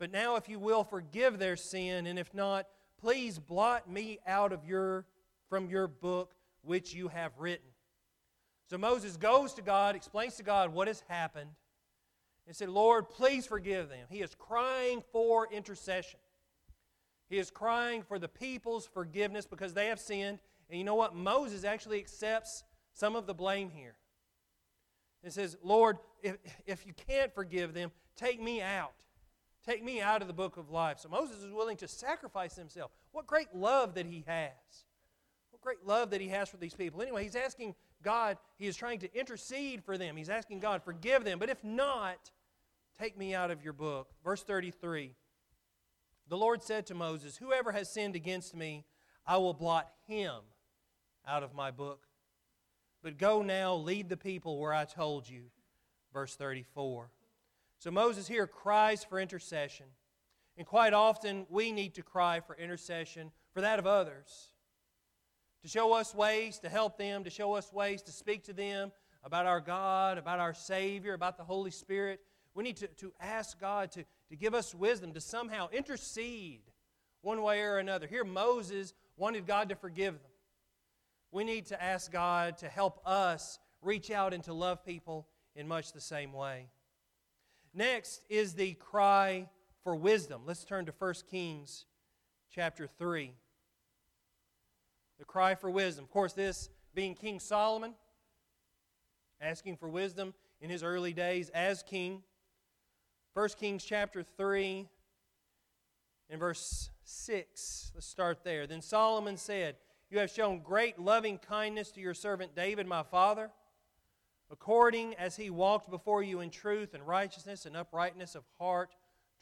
But 0.00 0.10
now, 0.10 0.36
if 0.36 0.48
you 0.48 0.58
will, 0.58 0.82
forgive 0.82 1.38
their 1.38 1.56
sin, 1.56 2.06
and 2.06 2.18
if 2.18 2.32
not, 2.32 2.66
please 2.98 3.38
blot 3.38 3.88
me 3.88 4.18
out 4.26 4.50
of 4.50 4.64
your, 4.64 5.04
from 5.50 5.68
your 5.68 5.86
book 5.86 6.34
which 6.62 6.94
you 6.94 7.08
have 7.08 7.32
written. 7.38 7.68
So 8.70 8.78
Moses 8.78 9.18
goes 9.18 9.52
to 9.54 9.62
God, 9.62 9.94
explains 9.94 10.36
to 10.36 10.42
God 10.42 10.72
what 10.72 10.88
has 10.88 11.04
happened 11.08 11.50
and 12.46 12.56
said, 12.56 12.70
Lord, 12.70 13.10
please 13.10 13.46
forgive 13.46 13.90
them. 13.90 14.06
He 14.08 14.22
is 14.22 14.34
crying 14.34 15.02
for 15.12 15.46
intercession. 15.52 16.18
He 17.28 17.36
is 17.36 17.50
crying 17.50 18.02
for 18.02 18.18
the 18.18 18.28
people's 18.28 18.86
forgiveness 18.86 19.46
because 19.46 19.74
they 19.74 19.88
have 19.88 20.00
sinned. 20.00 20.38
And 20.70 20.78
you 20.78 20.84
know 20.84 20.94
what? 20.94 21.14
Moses 21.14 21.62
actually 21.62 21.98
accepts 21.98 22.64
some 22.94 23.16
of 23.16 23.26
the 23.26 23.34
blame 23.34 23.68
here. 23.68 23.96
He 25.22 25.28
says, 25.30 25.58
Lord, 25.62 25.98
if, 26.22 26.38
if 26.64 26.86
you 26.86 26.94
can't 27.06 27.34
forgive 27.34 27.74
them, 27.74 27.92
take 28.16 28.40
me 28.40 28.62
out. 28.62 28.94
Take 29.64 29.84
me 29.84 30.00
out 30.00 30.22
of 30.22 30.28
the 30.28 30.34
book 30.34 30.56
of 30.56 30.70
life. 30.70 30.98
So 31.00 31.08
Moses 31.08 31.42
is 31.42 31.52
willing 31.52 31.76
to 31.78 31.88
sacrifice 31.88 32.56
himself. 32.56 32.90
What 33.12 33.26
great 33.26 33.54
love 33.54 33.94
that 33.94 34.06
he 34.06 34.24
has. 34.26 34.50
What 35.50 35.60
great 35.60 35.86
love 35.86 36.10
that 36.10 36.20
he 36.20 36.28
has 36.28 36.48
for 36.48 36.56
these 36.56 36.74
people. 36.74 37.02
Anyway, 37.02 37.24
he's 37.24 37.36
asking 37.36 37.74
God, 38.02 38.38
he 38.56 38.66
is 38.66 38.76
trying 38.76 38.98
to 39.00 39.18
intercede 39.18 39.84
for 39.84 39.98
them. 39.98 40.16
He's 40.16 40.30
asking 40.30 40.60
God, 40.60 40.82
forgive 40.82 41.24
them. 41.24 41.38
But 41.38 41.50
if 41.50 41.62
not, 41.62 42.30
Take 43.00 43.16
me 43.16 43.34
out 43.34 43.50
of 43.50 43.64
your 43.64 43.72
book. 43.72 44.10
Verse 44.22 44.42
33 44.42 45.14
The 46.28 46.36
Lord 46.36 46.62
said 46.62 46.86
to 46.86 46.94
Moses, 46.94 47.38
Whoever 47.38 47.72
has 47.72 47.90
sinned 47.90 48.14
against 48.14 48.54
me, 48.54 48.84
I 49.26 49.38
will 49.38 49.54
blot 49.54 49.90
him 50.06 50.34
out 51.26 51.42
of 51.42 51.54
my 51.54 51.70
book. 51.70 52.06
But 53.02 53.16
go 53.16 53.40
now, 53.40 53.74
lead 53.74 54.10
the 54.10 54.18
people 54.18 54.58
where 54.58 54.74
I 54.74 54.84
told 54.84 55.26
you. 55.26 55.44
Verse 56.12 56.36
34. 56.36 57.10
So 57.80 57.90
Moses 57.90 58.28
here 58.28 58.46
cries 58.46 59.02
for 59.02 59.18
intercession. 59.18 59.86
And 60.56 60.66
quite 60.66 60.92
often, 60.92 61.46
we 61.48 61.72
need 61.72 61.94
to 61.94 62.02
cry 62.02 62.40
for 62.40 62.54
intercession 62.54 63.32
for 63.54 63.62
that 63.62 63.78
of 63.78 63.86
others. 63.86 64.50
To 65.62 65.68
show 65.68 65.94
us 65.94 66.14
ways 66.14 66.58
to 66.58 66.68
help 66.68 66.98
them, 66.98 67.24
to 67.24 67.30
show 67.30 67.54
us 67.54 67.72
ways 67.72 68.02
to 68.02 68.12
speak 68.12 68.44
to 68.44 68.52
them 68.52 68.92
about 69.24 69.46
our 69.46 69.60
God, 69.60 70.18
about 70.18 70.40
our 70.40 70.52
Savior, 70.52 71.14
about 71.14 71.38
the 71.38 71.44
Holy 71.44 71.70
Spirit, 71.70 72.20
we 72.54 72.64
need 72.64 72.76
to, 72.78 72.86
to 72.88 73.12
ask 73.20 73.58
God 73.58 73.90
to, 73.92 74.04
to 74.28 74.36
give 74.36 74.54
us 74.54 74.74
wisdom, 74.74 75.12
to 75.14 75.20
somehow 75.20 75.68
intercede 75.70 76.62
one 77.22 77.40
way 77.42 77.60
or 77.62 77.78
another. 77.78 78.06
Here, 78.06 78.24
Moses 78.24 78.92
wanted 79.16 79.46
God 79.46 79.70
to 79.70 79.74
forgive 79.74 80.14
them. 80.14 80.32
We 81.32 81.44
need 81.44 81.66
to 81.66 81.82
ask 81.82 82.12
God 82.12 82.58
to 82.58 82.68
help 82.68 83.00
us 83.06 83.58
reach 83.80 84.10
out 84.10 84.34
and 84.34 84.44
to 84.44 84.52
love 84.52 84.84
people 84.84 85.28
in 85.54 85.66
much 85.66 85.92
the 85.92 86.00
same 86.00 86.32
way. 86.32 86.66
Next 87.72 88.22
is 88.28 88.54
the 88.54 88.74
cry 88.74 89.48
for 89.84 89.94
wisdom. 89.94 90.42
Let's 90.46 90.64
turn 90.64 90.86
to 90.86 90.92
1 90.98 91.14
Kings 91.30 91.86
chapter 92.52 92.88
3. 92.98 93.32
The 95.18 95.24
cry 95.24 95.54
for 95.54 95.70
wisdom. 95.70 96.04
Of 96.04 96.10
course, 96.10 96.32
this 96.32 96.68
being 96.94 97.14
King 97.14 97.38
Solomon, 97.38 97.94
asking 99.40 99.76
for 99.76 99.88
wisdom 99.88 100.34
in 100.60 100.68
his 100.68 100.82
early 100.82 101.12
days 101.12 101.48
as 101.50 101.82
king. 101.82 102.22
1 103.34 103.48
Kings 103.58 103.84
chapter 103.84 104.24
3 104.36 104.88
and 106.28 106.40
verse 106.40 106.90
6. 107.04 107.92
Let's 107.94 108.06
start 108.06 108.42
there. 108.42 108.66
Then 108.66 108.82
Solomon 108.82 109.36
said, 109.36 109.76
You 110.10 110.18
have 110.18 110.30
shown 110.30 110.58
great 110.58 110.98
loving 110.98 111.38
kindness 111.38 111.92
to 111.92 112.00
your 112.00 112.14
servant 112.14 112.56
David, 112.56 112.88
my 112.88 113.04
father, 113.04 113.50
according 114.50 115.14
as 115.14 115.36
he 115.36 115.50
walked 115.50 115.90
before 115.90 116.22
you 116.22 116.40
in 116.40 116.50
truth 116.50 116.94
and 116.94 117.06
righteousness 117.06 117.66
and 117.66 117.76
uprightness 117.76 118.34
of 118.34 118.44
heart 118.58 118.94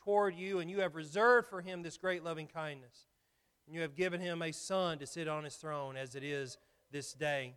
toward 0.04 0.34
you, 0.34 0.58
and 0.58 0.70
you 0.70 0.80
have 0.80 0.94
reserved 0.94 1.48
for 1.48 1.60
him 1.60 1.82
this 1.82 1.96
great 1.96 2.22
loving 2.22 2.46
kindness. 2.46 3.06
And 3.66 3.74
you 3.74 3.82
have 3.82 3.94
given 3.94 4.20
him 4.20 4.40
a 4.42 4.52
son 4.52 4.98
to 4.98 5.06
sit 5.06 5.28
on 5.28 5.44
his 5.44 5.56
throne, 5.56 5.96
as 5.96 6.14
it 6.14 6.22
is 6.22 6.56
this 6.90 7.12
day. 7.12 7.54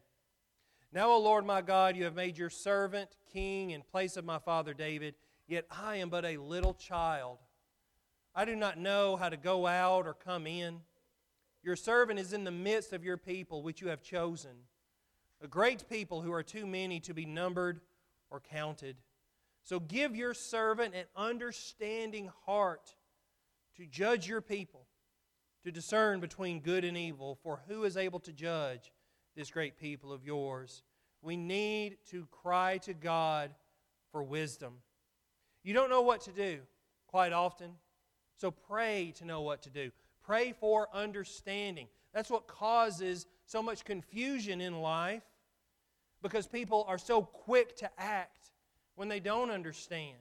Now, 0.93 1.11
O 1.11 1.19
Lord 1.19 1.45
my 1.45 1.61
God, 1.61 1.95
you 1.95 2.03
have 2.03 2.15
made 2.15 2.37
your 2.37 2.49
servant 2.49 3.09
king 3.31 3.71
in 3.71 3.81
place 3.81 4.17
of 4.17 4.25
my 4.25 4.39
father 4.39 4.73
David, 4.73 5.15
yet 5.47 5.65
I 5.71 5.97
am 5.97 6.09
but 6.09 6.25
a 6.25 6.37
little 6.37 6.73
child. 6.73 7.37
I 8.35 8.43
do 8.45 8.55
not 8.55 8.77
know 8.77 9.15
how 9.15 9.29
to 9.29 9.37
go 9.37 9.67
out 9.67 10.05
or 10.05 10.13
come 10.13 10.47
in. 10.47 10.81
Your 11.63 11.75
servant 11.75 12.19
is 12.19 12.33
in 12.33 12.43
the 12.43 12.51
midst 12.51 12.91
of 12.91 13.03
your 13.03 13.17
people, 13.17 13.61
which 13.61 13.81
you 13.81 13.87
have 13.89 14.01
chosen, 14.01 14.51
a 15.41 15.47
great 15.47 15.89
people 15.89 16.21
who 16.21 16.31
are 16.33 16.43
too 16.43 16.65
many 16.65 16.99
to 17.01 17.13
be 17.13 17.25
numbered 17.25 17.81
or 18.29 18.39
counted. 18.39 18.97
So 19.63 19.79
give 19.79 20.15
your 20.15 20.33
servant 20.33 20.95
an 20.95 21.05
understanding 21.15 22.31
heart 22.45 22.95
to 23.77 23.85
judge 23.85 24.27
your 24.27 24.41
people, 24.41 24.85
to 25.63 25.71
discern 25.71 26.19
between 26.19 26.59
good 26.59 26.83
and 26.83 26.97
evil, 26.97 27.37
for 27.43 27.61
who 27.67 27.83
is 27.83 27.97
able 27.97 28.19
to 28.21 28.31
judge? 28.31 28.91
this 29.35 29.51
great 29.51 29.77
people 29.77 30.11
of 30.11 30.23
yours. 30.23 30.83
We 31.21 31.37
need 31.37 31.97
to 32.09 32.27
cry 32.31 32.79
to 32.79 32.93
God 32.93 33.51
for 34.11 34.23
wisdom. 34.23 34.73
You 35.63 35.73
don't 35.73 35.89
know 35.89 36.01
what 36.01 36.21
to 36.21 36.31
do 36.31 36.59
quite 37.07 37.33
often, 37.33 37.71
so 38.37 38.51
pray 38.51 39.13
to 39.17 39.25
know 39.25 39.41
what 39.41 39.61
to 39.63 39.69
do. 39.69 39.91
Pray 40.23 40.53
for 40.53 40.87
understanding. 40.93 41.87
That's 42.13 42.29
what 42.29 42.47
causes 42.47 43.25
so 43.45 43.61
much 43.61 43.85
confusion 43.85 44.61
in 44.61 44.81
life 44.81 45.23
because 46.21 46.47
people 46.47 46.85
are 46.87 46.97
so 46.97 47.21
quick 47.21 47.75
to 47.77 47.89
act 47.97 48.51
when 48.95 49.07
they 49.07 49.19
don't 49.19 49.49
understand. 49.49 50.17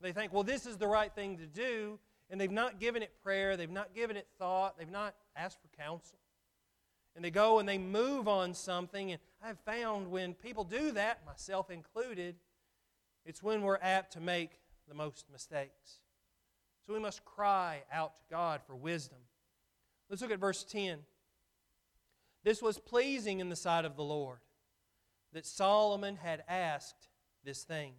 They 0.00 0.12
think, 0.12 0.32
well, 0.32 0.44
this 0.44 0.66
is 0.66 0.78
the 0.78 0.86
right 0.86 1.12
thing 1.14 1.38
to 1.38 1.46
do, 1.46 1.98
and 2.30 2.40
they've 2.40 2.50
not 2.50 2.80
given 2.80 3.02
it 3.02 3.12
prayer, 3.22 3.56
they've 3.56 3.70
not 3.70 3.94
given 3.94 4.16
it 4.16 4.26
thought, 4.38 4.78
they've 4.78 4.90
not 4.90 5.14
asked 5.36 5.58
for 5.60 5.68
counsel 5.82 6.20
and 7.14 7.24
they 7.24 7.30
go 7.30 7.58
and 7.58 7.68
they 7.68 7.78
move 7.78 8.28
on 8.28 8.54
something. 8.54 9.12
And 9.12 9.20
I've 9.42 9.58
found 9.60 10.10
when 10.10 10.34
people 10.34 10.64
do 10.64 10.92
that, 10.92 11.24
myself 11.26 11.70
included, 11.70 12.36
it's 13.24 13.42
when 13.42 13.62
we're 13.62 13.78
apt 13.82 14.12
to 14.14 14.20
make 14.20 14.52
the 14.88 14.94
most 14.94 15.26
mistakes. 15.30 16.00
So 16.86 16.94
we 16.94 17.00
must 17.00 17.24
cry 17.24 17.82
out 17.92 18.16
to 18.16 18.22
God 18.30 18.60
for 18.66 18.74
wisdom. 18.74 19.18
Let's 20.08 20.22
look 20.22 20.30
at 20.30 20.40
verse 20.40 20.64
10. 20.64 21.00
This 22.42 22.62
was 22.62 22.78
pleasing 22.78 23.40
in 23.40 23.48
the 23.48 23.56
sight 23.56 23.84
of 23.84 23.96
the 23.96 24.02
Lord 24.02 24.38
that 25.32 25.46
Solomon 25.46 26.16
had 26.16 26.42
asked 26.48 27.08
this 27.44 27.62
thing. 27.62 27.92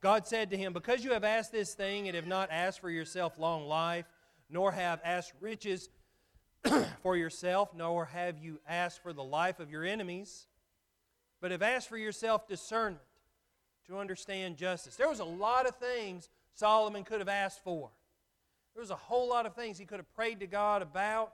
God 0.00 0.26
said 0.26 0.50
to 0.50 0.56
him, 0.56 0.72
Because 0.72 1.04
you 1.04 1.12
have 1.12 1.24
asked 1.24 1.52
this 1.52 1.74
thing 1.74 2.06
and 2.06 2.14
have 2.14 2.26
not 2.26 2.50
asked 2.50 2.80
for 2.80 2.90
yourself 2.90 3.38
long 3.38 3.66
life, 3.66 4.06
nor 4.48 4.72
have 4.72 5.00
asked 5.04 5.32
riches 5.40 5.88
for 7.02 7.16
yourself, 7.16 7.74
nor 7.74 8.04
have 8.06 8.38
you 8.38 8.60
asked 8.68 9.02
for 9.02 9.12
the 9.12 9.24
life 9.24 9.60
of 9.60 9.70
your 9.70 9.84
enemies, 9.84 10.46
but 11.40 11.50
have 11.50 11.62
asked 11.62 11.88
for 11.88 11.98
yourself 11.98 12.46
discernment 12.46 13.00
to 13.86 13.98
understand 13.98 14.56
justice. 14.56 14.96
There 14.96 15.08
was 15.08 15.20
a 15.20 15.24
lot 15.24 15.66
of 15.66 15.76
things 15.76 16.28
Solomon 16.54 17.04
could 17.04 17.20
have 17.20 17.28
asked 17.28 17.62
for. 17.62 17.90
There 18.74 18.80
was 18.80 18.90
a 18.90 18.96
whole 18.96 19.28
lot 19.28 19.46
of 19.46 19.54
things 19.54 19.78
he 19.78 19.86
could 19.86 19.98
have 19.98 20.14
prayed 20.14 20.40
to 20.40 20.46
God 20.46 20.82
about 20.82 21.32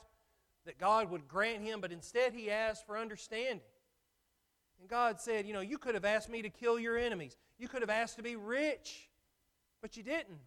that 0.65 0.79
God 0.79 1.11
would 1.11 1.27
grant 1.27 1.63
him, 1.63 1.81
but 1.81 1.91
instead 1.91 2.35
he 2.35 2.51
asked 2.51 2.87
for 2.87 2.97
understanding. 2.97 3.61
And 4.83 4.91
God 4.91 5.21
said, 5.21 5.47
You 5.47 5.53
know, 5.53 5.61
you 5.61 5.79
could 5.79 5.95
have 5.95 6.05
asked 6.05 6.29
me 6.29 6.43
to 6.43 6.51
kill 6.51 6.77
your 6.77 6.99
enemies. 6.99 7.37
You 7.57 7.69
could 7.69 7.83
have 7.83 7.91
asked 7.91 8.17
to 8.17 8.23
be 8.23 8.35
rich, 8.35 9.09
but 9.81 9.97
you 9.97 10.03
didn't. 10.03 10.41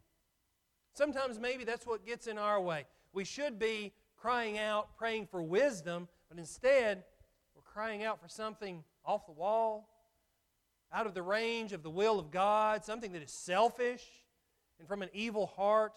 Sometimes 0.94 1.39
maybe 1.39 1.63
that's 1.63 1.88
what 1.88 2.06
gets 2.06 2.27
in 2.27 2.38
our 2.38 2.60
way. 2.60 2.84
We 3.13 3.24
should 3.24 3.58
be 3.58 3.94
crying 4.18 4.60
out, 4.60 4.98
praying 4.98 5.27
for 5.27 5.42
wisdom, 5.42 6.10
but 6.27 6.38
instead, 6.38 7.06
we're 7.56 7.62
crying 7.62 8.04
out 8.04 8.22
for 8.22 8.27
something 8.27 8.84
off 9.06 9.25
the 9.25 9.32
wall, 9.32 9.88
out 10.92 11.08
of 11.08 11.13
the 11.13 11.22
range 11.22 11.72
of 11.72 11.82
the 11.82 11.89
will 11.89 12.20
of 12.20 12.30
God, 12.30 12.84
something 12.84 13.13
that 13.13 13.24
is 13.24 13.32
selfish 13.32 14.04
and 14.80 14.88
from 14.88 15.01
an 15.01 15.10
evil 15.13 15.46
heart. 15.46 15.94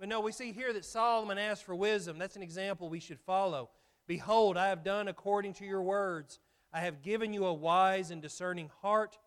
But 0.00 0.08
no, 0.08 0.20
we 0.20 0.32
see 0.32 0.52
here 0.52 0.72
that 0.72 0.86
Solomon 0.86 1.36
asked 1.36 1.64
for 1.64 1.74
wisdom. 1.74 2.18
That's 2.18 2.36
an 2.36 2.42
example 2.42 2.88
we 2.88 3.00
should 3.00 3.20
follow. 3.20 3.68
Behold, 4.06 4.56
I 4.56 4.68
have 4.68 4.82
done 4.82 5.08
according 5.08 5.52
to 5.54 5.66
your 5.66 5.82
words. 5.82 6.38
I 6.72 6.80
have 6.80 7.02
given 7.02 7.32
you 7.32 7.44
a 7.44 7.52
wise 7.52 8.10
and 8.10 8.22
discerning 8.22 8.70
heart, 8.80 9.18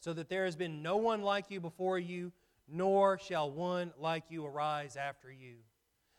so 0.00 0.12
that 0.12 0.28
there 0.28 0.44
has 0.44 0.56
been 0.56 0.82
no 0.82 0.96
one 0.96 1.22
like 1.22 1.50
you 1.50 1.60
before 1.60 1.98
you, 1.98 2.32
nor 2.68 3.18
shall 3.18 3.50
one 3.50 3.92
like 3.98 4.24
you 4.28 4.44
arise 4.44 4.96
after 4.96 5.30
you. 5.30 5.56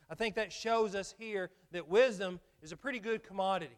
I 0.10 0.16
think 0.16 0.36
that 0.36 0.54
shows 0.54 0.96
us 0.96 1.14
here 1.18 1.50
that 1.72 1.88
wisdom 1.88 2.40
is 2.62 2.72
a 2.72 2.78
pretty 2.78 3.00
good 3.00 3.24
commodity. 3.24 3.78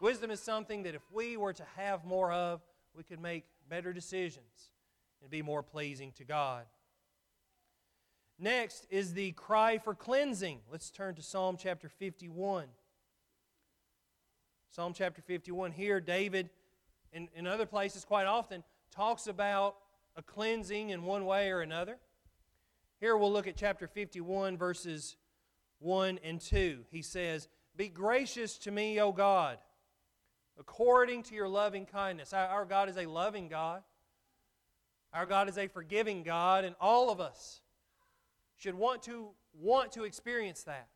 Wisdom 0.00 0.30
is 0.30 0.40
something 0.40 0.82
that 0.82 0.94
if 0.94 1.02
we 1.10 1.36
were 1.36 1.52
to 1.52 1.64
have 1.76 2.04
more 2.04 2.32
of, 2.32 2.60
we 2.94 3.02
could 3.02 3.20
make 3.20 3.44
better 3.68 3.92
decisions 3.92 4.72
and 5.22 5.30
be 5.30 5.42
more 5.42 5.62
pleasing 5.62 6.12
to 6.12 6.24
God. 6.24 6.64
Next 8.38 8.86
is 8.90 9.14
the 9.14 9.32
cry 9.32 9.78
for 9.78 9.94
cleansing. 9.94 10.60
Let's 10.70 10.90
turn 10.90 11.14
to 11.14 11.22
Psalm 11.22 11.56
chapter 11.58 11.88
51. 11.88 12.66
Psalm 14.76 14.92
chapter 14.92 15.22
51. 15.22 15.72
Here, 15.72 16.02
David, 16.02 16.50
in, 17.10 17.30
in 17.34 17.46
other 17.46 17.64
places 17.64 18.04
quite 18.04 18.26
often, 18.26 18.62
talks 18.90 19.26
about 19.26 19.76
a 20.16 20.22
cleansing 20.22 20.90
in 20.90 21.02
one 21.02 21.24
way 21.24 21.50
or 21.50 21.62
another. 21.62 21.96
Here 23.00 23.16
we'll 23.16 23.32
look 23.32 23.46
at 23.46 23.56
chapter 23.56 23.86
51, 23.88 24.58
verses 24.58 25.16
1 25.78 26.20
and 26.22 26.38
2. 26.38 26.80
He 26.90 27.00
says, 27.00 27.48
Be 27.74 27.88
gracious 27.88 28.58
to 28.58 28.70
me, 28.70 29.00
O 29.00 29.12
God, 29.12 29.56
according 30.60 31.22
to 31.22 31.34
your 31.34 31.48
loving 31.48 31.86
kindness. 31.86 32.34
Our 32.34 32.66
God 32.66 32.90
is 32.90 32.98
a 32.98 33.06
loving 33.06 33.48
God. 33.48 33.82
Our 35.14 35.24
God 35.24 35.48
is 35.48 35.56
a 35.56 35.68
forgiving 35.68 36.22
God, 36.22 36.66
and 36.66 36.76
all 36.82 37.10
of 37.10 37.18
us 37.18 37.62
should 38.58 38.74
want 38.74 39.04
to 39.04 39.28
want 39.58 39.92
to 39.92 40.04
experience 40.04 40.64
that. 40.64 40.88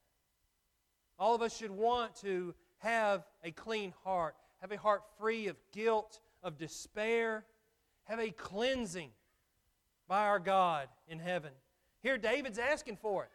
All 1.18 1.34
of 1.34 1.40
us 1.40 1.56
should 1.56 1.70
want 1.70 2.14
to 2.16 2.54
have 2.80 3.24
a 3.42 3.50
clean 3.50 3.94
heart, 4.04 4.34
have 4.60 4.72
a 4.72 4.78
heart 4.78 5.02
free 5.18 5.46
of 5.46 5.56
guilt, 5.72 6.20
of 6.42 6.58
despair, 6.58 7.44
have 8.04 8.18
a 8.18 8.30
cleansing 8.30 9.10
by 10.08 10.26
our 10.26 10.38
God 10.38 10.88
in 11.08 11.18
heaven. 11.18 11.52
Here, 12.02 12.18
David's 12.18 12.58
asking 12.58 12.96
for 12.96 13.24
it 13.24 13.30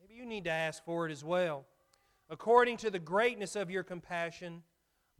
Maybe 0.00 0.14
you 0.14 0.26
need 0.26 0.44
to 0.44 0.50
ask 0.50 0.84
for 0.84 1.08
it 1.08 1.12
as 1.12 1.24
well. 1.24 1.64
According 2.28 2.76
to 2.78 2.90
the 2.90 2.98
greatness 2.98 3.56
of 3.56 3.70
your 3.70 3.82
compassion, 3.82 4.62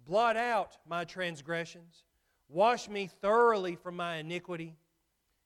blot 0.06 0.36
out 0.36 0.76
my 0.88 1.04
transgressions, 1.04 2.04
wash 2.48 2.88
me 2.88 3.08
thoroughly 3.20 3.74
from 3.76 3.96
my 3.96 4.16
iniquity, 4.16 4.76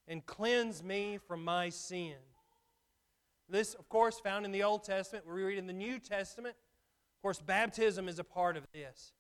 and 0.06 0.24
cleanse 0.26 0.82
me 0.82 1.18
from 1.26 1.44
my 1.44 1.68
sin. 1.68 2.16
This, 3.48 3.74
of 3.74 3.88
course, 3.88 4.20
found 4.20 4.44
in 4.44 4.52
the 4.52 4.62
Old 4.62 4.84
Testament. 4.84 5.26
We 5.26 5.42
read 5.42 5.58
in 5.58 5.66
the 5.66 5.72
New 5.72 5.98
Testament. 5.98 6.54
Of 7.20 7.22
course, 7.22 7.38
baptism 7.38 8.08
is 8.08 8.18
a 8.18 8.24
part 8.24 8.56
of 8.56 8.64
this. 8.72 9.12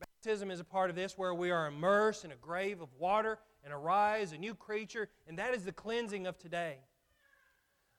Baptism 0.00 0.50
is 0.50 0.58
a 0.58 0.64
part 0.64 0.90
of 0.90 0.96
this 0.96 1.16
where 1.16 1.32
we 1.32 1.52
are 1.52 1.68
immersed 1.68 2.24
in 2.24 2.32
a 2.32 2.36
grave 2.36 2.80
of 2.80 2.88
water 2.98 3.38
and 3.62 3.72
arise 3.72 4.32
a 4.32 4.36
new 4.36 4.52
creature, 4.52 5.08
and 5.28 5.38
that 5.38 5.54
is 5.54 5.62
the 5.64 5.70
cleansing 5.70 6.26
of 6.26 6.36
today. 6.38 6.78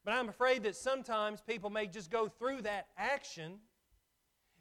But 0.04 0.16
I'm 0.16 0.28
afraid 0.28 0.64
that 0.64 0.76
sometimes 0.76 1.40
people 1.40 1.70
may 1.70 1.88
just 1.88 2.12
go 2.12 2.28
through 2.28 2.64
that 2.64 2.88
action 2.98 3.60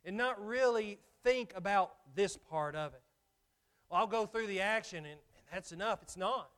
and 0.05 0.17
not 0.17 0.41
really 0.47 1.01
think 1.25 1.53
about 1.57 1.95
this 2.15 2.37
part 2.37 2.77
of 2.77 2.95
it. 2.95 3.03
Well, 3.91 3.99
I'll 3.99 4.07
go 4.07 4.25
through 4.25 4.47
the 4.47 4.61
action 4.61 4.99
and, 4.99 5.07
and 5.07 5.45
that's 5.53 5.73
enough. 5.73 6.01
It's 6.03 6.17
not. 6.17 6.49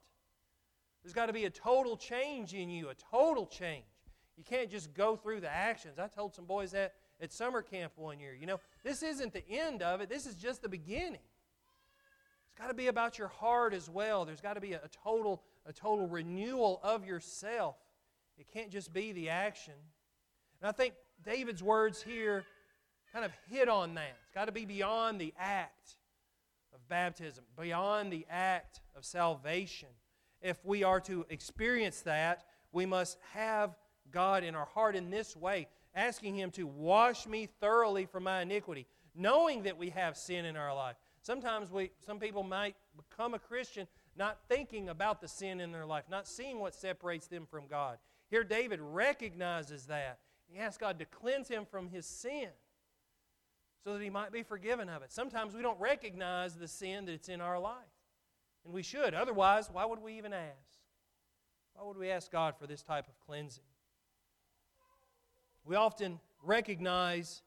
There's 1.03 1.15
got 1.15 1.27
to 1.27 1.33
be 1.33 1.47
a 1.47 1.51
total 1.51 1.97
change 1.97 2.53
in 2.53 2.69
you, 2.69 2.91
a 2.91 2.95
total 2.95 3.47
change. 3.47 3.87
You 4.37 4.45
can't 4.45 4.71
just 4.71 4.93
go 4.93 5.17
through 5.17 5.41
the 5.41 5.51
actions. 5.51 5.99
I 5.99 6.09
told 6.09 6.35
some 6.35 6.45
boys 6.45 6.73
that 6.73 6.95
at 7.21 7.33
summer 7.33 7.63
camp 7.63 7.93
one 7.97 8.19
year. 8.19 8.35
You 8.39 8.47
know, 8.47 8.61
this 8.85 9.03
isn't 9.03 9.33
the 9.33 9.49
end 9.49 9.83
of 9.83 10.01
it, 10.01 10.09
this 10.09 10.27
is 10.27 10.35
just 10.35 10.63
the 10.63 10.69
beginning. 10.69 11.21
It's 12.49 12.59
got 12.61 12.69
to 12.69 12.75
be 12.75 12.89
about 12.89 13.19
your 13.19 13.29
heart 13.29 13.73
as 13.73 13.89
well. 13.89 14.25
There's 14.25 14.41
got 14.41 14.55
to 14.55 14.61
be 14.61 14.73
a, 14.73 14.89
total, 15.05 15.43
a 15.67 15.73
total 15.73 16.09
renewal 16.09 16.81
of 16.83 17.07
yourself. 17.07 17.77
It 18.37 18.49
can't 18.53 18.71
just 18.71 18.93
be 18.93 19.13
the 19.13 19.29
action. 19.29 19.75
And 20.61 20.69
I 20.69 20.73
think 20.73 20.95
David's 21.25 21.63
words 21.63 22.03
here 22.03 22.45
kind 23.13 23.25
of 23.25 23.33
hit 23.49 23.69
on 23.69 23.95
that. 23.95 24.17
It's 24.25 24.35
got 24.35 24.47
to 24.47 24.53
be 24.53 24.65
beyond 24.65 25.21
the 25.21 25.33
act 25.39 25.97
of 26.75 26.87
baptism, 26.89 27.45
beyond 27.59 28.13
the 28.13 28.27
act 28.29 28.81
of 28.97 29.05
salvation. 29.05 29.89
If 30.43 30.65
we 30.65 30.85
are 30.85 31.01
to 31.01 31.27
experience 31.29 32.01
that, 32.03 32.45
we 32.73 32.87
must 32.87 33.19
have 33.33 33.77
God 34.11 34.43
in 34.43 34.55
our 34.55 34.65
heart 34.65 34.97
in 34.97 35.11
this 35.11 35.37
way. 35.37 35.69
Asking 35.95 36.37
Him 36.37 36.51
to 36.53 36.67
wash 36.67 37.27
me 37.27 37.47
thoroughly 37.61 38.07
from 38.07 38.25
my 38.25 38.43
iniquity, 38.43 38.87
knowing 39.15 39.65
that 39.65 39.77
we 39.79 39.91
have 39.91 40.17
sin 40.17 40.45
in 40.45 40.57
our 40.57 40.75
life. 40.75 40.97
Sometimes 41.23 41.71
we, 41.71 41.91
some 42.05 42.19
people 42.19 42.43
might 42.43 42.77
become 42.97 43.35
a 43.35 43.39
Christian 43.39 43.87
not 44.17 44.39
thinking 44.49 44.89
about 44.89 45.21
the 45.21 45.29
sin 45.29 45.61
in 45.61 45.73
their 45.73 45.87
life, 45.87 46.05
not 46.11 46.27
seeing 46.27 46.59
what 46.59 46.75
separates 46.75 47.27
them 47.27 47.47
from 47.47 47.67
God. 47.67 47.99
Here, 48.31 48.45
David 48.45 48.81
recognizes 48.81 49.87
that. 49.87 50.19
He 50.49 50.59
asks 50.59 50.79
God 50.79 50.99
to 50.99 51.05
cleanse 51.05 51.49
him 51.49 51.65
from 51.65 51.89
his 51.89 52.07
sin 52.07 52.49
so 53.85 53.95
that 53.95 54.03
he 54.03 54.11
might 54.11 54.33
be 54.33 54.43
forgiven 54.43 54.89
of 54.89 55.03
it. 55.03 55.13
Sometimes 55.13 55.55
we 55.55 55.63
don't 55.63 55.79
recognize 55.81 56.55
the 56.55 56.69
sin 56.69 57.07
that's 57.07 57.29
in 57.29 57.41
our 57.41 57.59
life, 57.59 57.75
and 58.65 58.75
we 58.75 58.83
should. 58.83 59.15
Otherwise, 59.15 59.71
why 59.73 59.85
would 59.85 60.03
we 60.03 60.19
even 60.19 60.33
ask? 60.33 60.79
Why 61.75 61.87
would 61.87 61.97
we 61.97 62.11
ask 62.11 62.31
God 62.31 62.55
for 62.59 62.67
this 62.67 62.83
type 62.83 63.07
of 63.09 63.19
cleansing? 63.27 63.65
We 65.65 65.77
often 65.77 66.21
recognize 66.43 67.43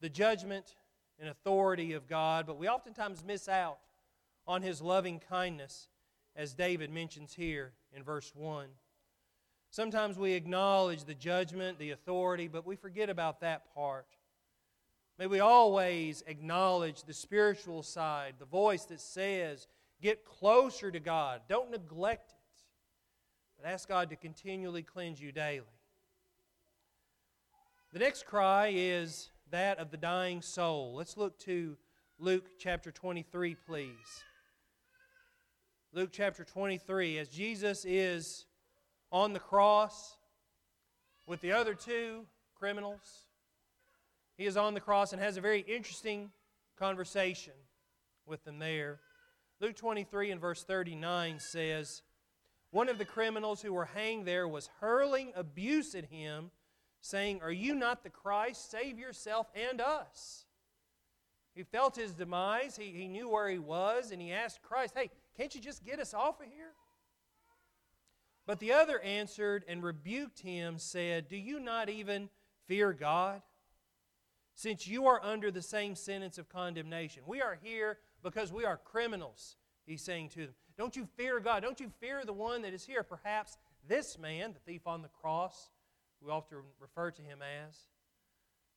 the 0.00 0.08
judgment 0.08 0.74
and 1.18 1.28
authority 1.28 1.92
of 1.92 2.08
God, 2.08 2.46
but 2.46 2.58
we 2.58 2.68
oftentimes 2.68 3.24
miss 3.24 3.48
out 3.48 3.78
on 4.46 4.62
his 4.62 4.82
loving 4.82 5.20
kindness, 5.20 5.88
as 6.36 6.54
David 6.54 6.90
mentions 6.90 7.34
here 7.34 7.72
in 7.94 8.02
verse 8.02 8.32
1. 8.34 8.66
Sometimes 9.70 10.18
we 10.18 10.32
acknowledge 10.32 11.04
the 11.04 11.14
judgment, 11.14 11.78
the 11.78 11.90
authority, 11.90 12.48
but 12.48 12.66
we 12.66 12.76
forget 12.76 13.10
about 13.10 13.40
that 13.40 13.74
part. 13.74 14.06
May 15.18 15.26
we 15.26 15.40
always 15.40 16.22
acknowledge 16.26 17.04
the 17.04 17.14
spiritual 17.14 17.82
side, 17.82 18.34
the 18.38 18.44
voice 18.44 18.84
that 18.86 19.00
says, 19.00 19.68
Get 20.02 20.24
closer 20.24 20.90
to 20.90 21.00
God. 21.00 21.42
Don't 21.48 21.70
neglect 21.70 22.32
it, 22.32 22.62
but 23.56 23.68
ask 23.68 23.88
God 23.88 24.10
to 24.10 24.16
continually 24.16 24.82
cleanse 24.82 25.20
you 25.20 25.32
daily. 25.32 25.64
The 27.94 28.00
next 28.00 28.26
cry 28.26 28.72
is 28.74 29.30
that 29.52 29.78
of 29.78 29.92
the 29.92 29.96
dying 29.96 30.42
soul. 30.42 30.96
Let's 30.96 31.16
look 31.16 31.38
to 31.42 31.76
Luke 32.18 32.58
chapter 32.58 32.90
23, 32.90 33.54
please. 33.54 34.24
Luke 35.92 36.10
chapter 36.10 36.42
23, 36.42 37.18
as 37.18 37.28
Jesus 37.28 37.84
is 37.84 38.46
on 39.12 39.32
the 39.32 39.38
cross 39.38 40.16
with 41.28 41.40
the 41.40 41.52
other 41.52 41.72
two 41.72 42.26
criminals, 42.56 43.28
he 44.36 44.46
is 44.46 44.56
on 44.56 44.74
the 44.74 44.80
cross 44.80 45.12
and 45.12 45.22
has 45.22 45.36
a 45.36 45.40
very 45.40 45.60
interesting 45.60 46.32
conversation 46.76 47.54
with 48.26 48.42
them 48.42 48.58
there. 48.58 48.98
Luke 49.60 49.76
23 49.76 50.32
and 50.32 50.40
verse 50.40 50.64
39 50.64 51.38
says, 51.38 52.02
One 52.72 52.88
of 52.88 52.98
the 52.98 53.04
criminals 53.04 53.62
who 53.62 53.72
were 53.72 53.84
hanged 53.84 54.26
there 54.26 54.48
was 54.48 54.68
hurling 54.80 55.30
abuse 55.36 55.94
at 55.94 56.06
him 56.06 56.50
saying, 57.04 57.40
Are 57.42 57.52
you 57.52 57.74
not 57.74 58.02
the 58.02 58.10
Christ? 58.10 58.70
Save 58.70 58.98
yourself 58.98 59.46
and 59.54 59.80
us. 59.80 60.46
He 61.54 61.62
felt 61.62 61.96
his 61.96 62.12
demise. 62.12 62.76
He, 62.76 62.86
he 62.86 63.06
knew 63.06 63.28
where 63.28 63.48
he 63.48 63.58
was, 63.58 64.10
and 64.10 64.20
he 64.20 64.32
asked 64.32 64.62
Christ, 64.62 64.94
Hey, 64.96 65.10
can't 65.36 65.54
you 65.54 65.60
just 65.60 65.84
get 65.84 66.00
us 66.00 66.14
off 66.14 66.40
of 66.40 66.46
here? 66.46 66.72
But 68.46 68.58
the 68.58 68.72
other 68.72 69.00
answered 69.00 69.64
and 69.68 69.82
rebuked 69.82 70.40
him, 70.40 70.78
said, 70.78 71.28
Do 71.28 71.36
you 71.36 71.60
not 71.60 71.90
even 71.90 72.30
fear 72.66 72.92
God? 72.92 73.42
Since 74.54 74.86
you 74.86 75.06
are 75.06 75.22
under 75.22 75.50
the 75.50 75.62
same 75.62 75.96
sentence 75.96 76.38
of 76.38 76.48
condemnation. 76.48 77.24
We 77.26 77.42
are 77.42 77.58
here 77.60 77.98
because 78.22 78.52
we 78.52 78.64
are 78.64 78.78
criminals, 78.78 79.56
he's 79.84 80.02
saying 80.02 80.30
to 80.30 80.46
them. 80.46 80.54
Don't 80.78 80.96
you 80.96 81.06
fear 81.16 81.38
God? 81.38 81.62
Don't 81.62 81.80
you 81.80 81.90
fear 82.00 82.24
the 82.24 82.32
one 82.32 82.62
that 82.62 82.72
is 82.72 82.84
here? 82.84 83.02
Perhaps 83.02 83.58
this 83.88 84.18
man, 84.18 84.54
the 84.54 84.60
thief 84.60 84.86
on 84.86 85.02
the 85.02 85.08
cross, 85.08 85.70
we 86.24 86.32
often 86.32 86.58
refer 86.80 87.10
to 87.10 87.22
him 87.22 87.40
as. 87.42 87.76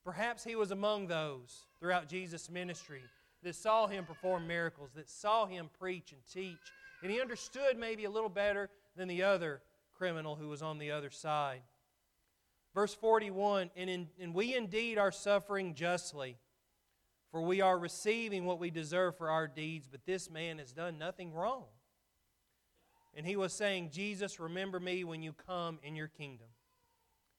Perhaps 0.04 0.44
he 0.44 0.56
was 0.56 0.72
among 0.72 1.08
those 1.08 1.66
throughout 1.80 2.10
Jesus' 2.10 2.50
ministry 2.50 3.02
that 3.44 3.56
saw 3.56 3.88
him 3.88 4.06
perform 4.06 4.48
miracles, 4.48 4.92
that 4.96 5.10
saw 5.10 5.46
him 5.46 5.70
preach 5.80 6.12
and 6.12 6.22
teach, 6.32 6.58
and 7.02 7.12
he 7.12 7.22
understood 7.22 7.78
maybe 7.78 8.06
a 8.06 8.10
little 8.10 8.30
better 8.30 8.70
than 8.96 9.08
the 9.08 9.24
other 9.24 9.62
criminal 9.98 10.36
who 10.36 10.50
was 10.50 10.62
on 10.62 10.78
the 10.78 10.92
other 10.92 11.10
side. 11.10 11.62
Verse 12.74 12.94
41 12.94 13.72
and, 13.76 13.90
in, 13.90 14.08
and 14.20 14.34
we 14.34 14.56
indeed 14.56 14.98
are 14.98 15.12
suffering 15.12 15.74
justly, 15.74 16.38
for 17.32 17.42
we 17.42 17.62
are 17.62 17.78
receiving 17.78 18.46
what 18.46 18.60
we 18.60 18.70
deserve 18.70 19.18
for 19.18 19.30
our 19.30 19.48
deeds, 19.48 19.88
but 19.90 20.06
this 20.06 20.30
man 20.30 20.58
has 20.60 20.72
done 20.72 20.98
nothing 20.98 21.34
wrong. 21.34 21.66
And 23.16 23.26
he 23.26 23.36
was 23.36 23.52
saying, 23.52 23.90
Jesus, 23.92 24.40
remember 24.40 24.80
me 24.80 25.04
when 25.04 25.22
you 25.24 25.34
come 25.34 25.80
in 25.82 25.96
your 25.96 26.08
kingdom. 26.08 26.48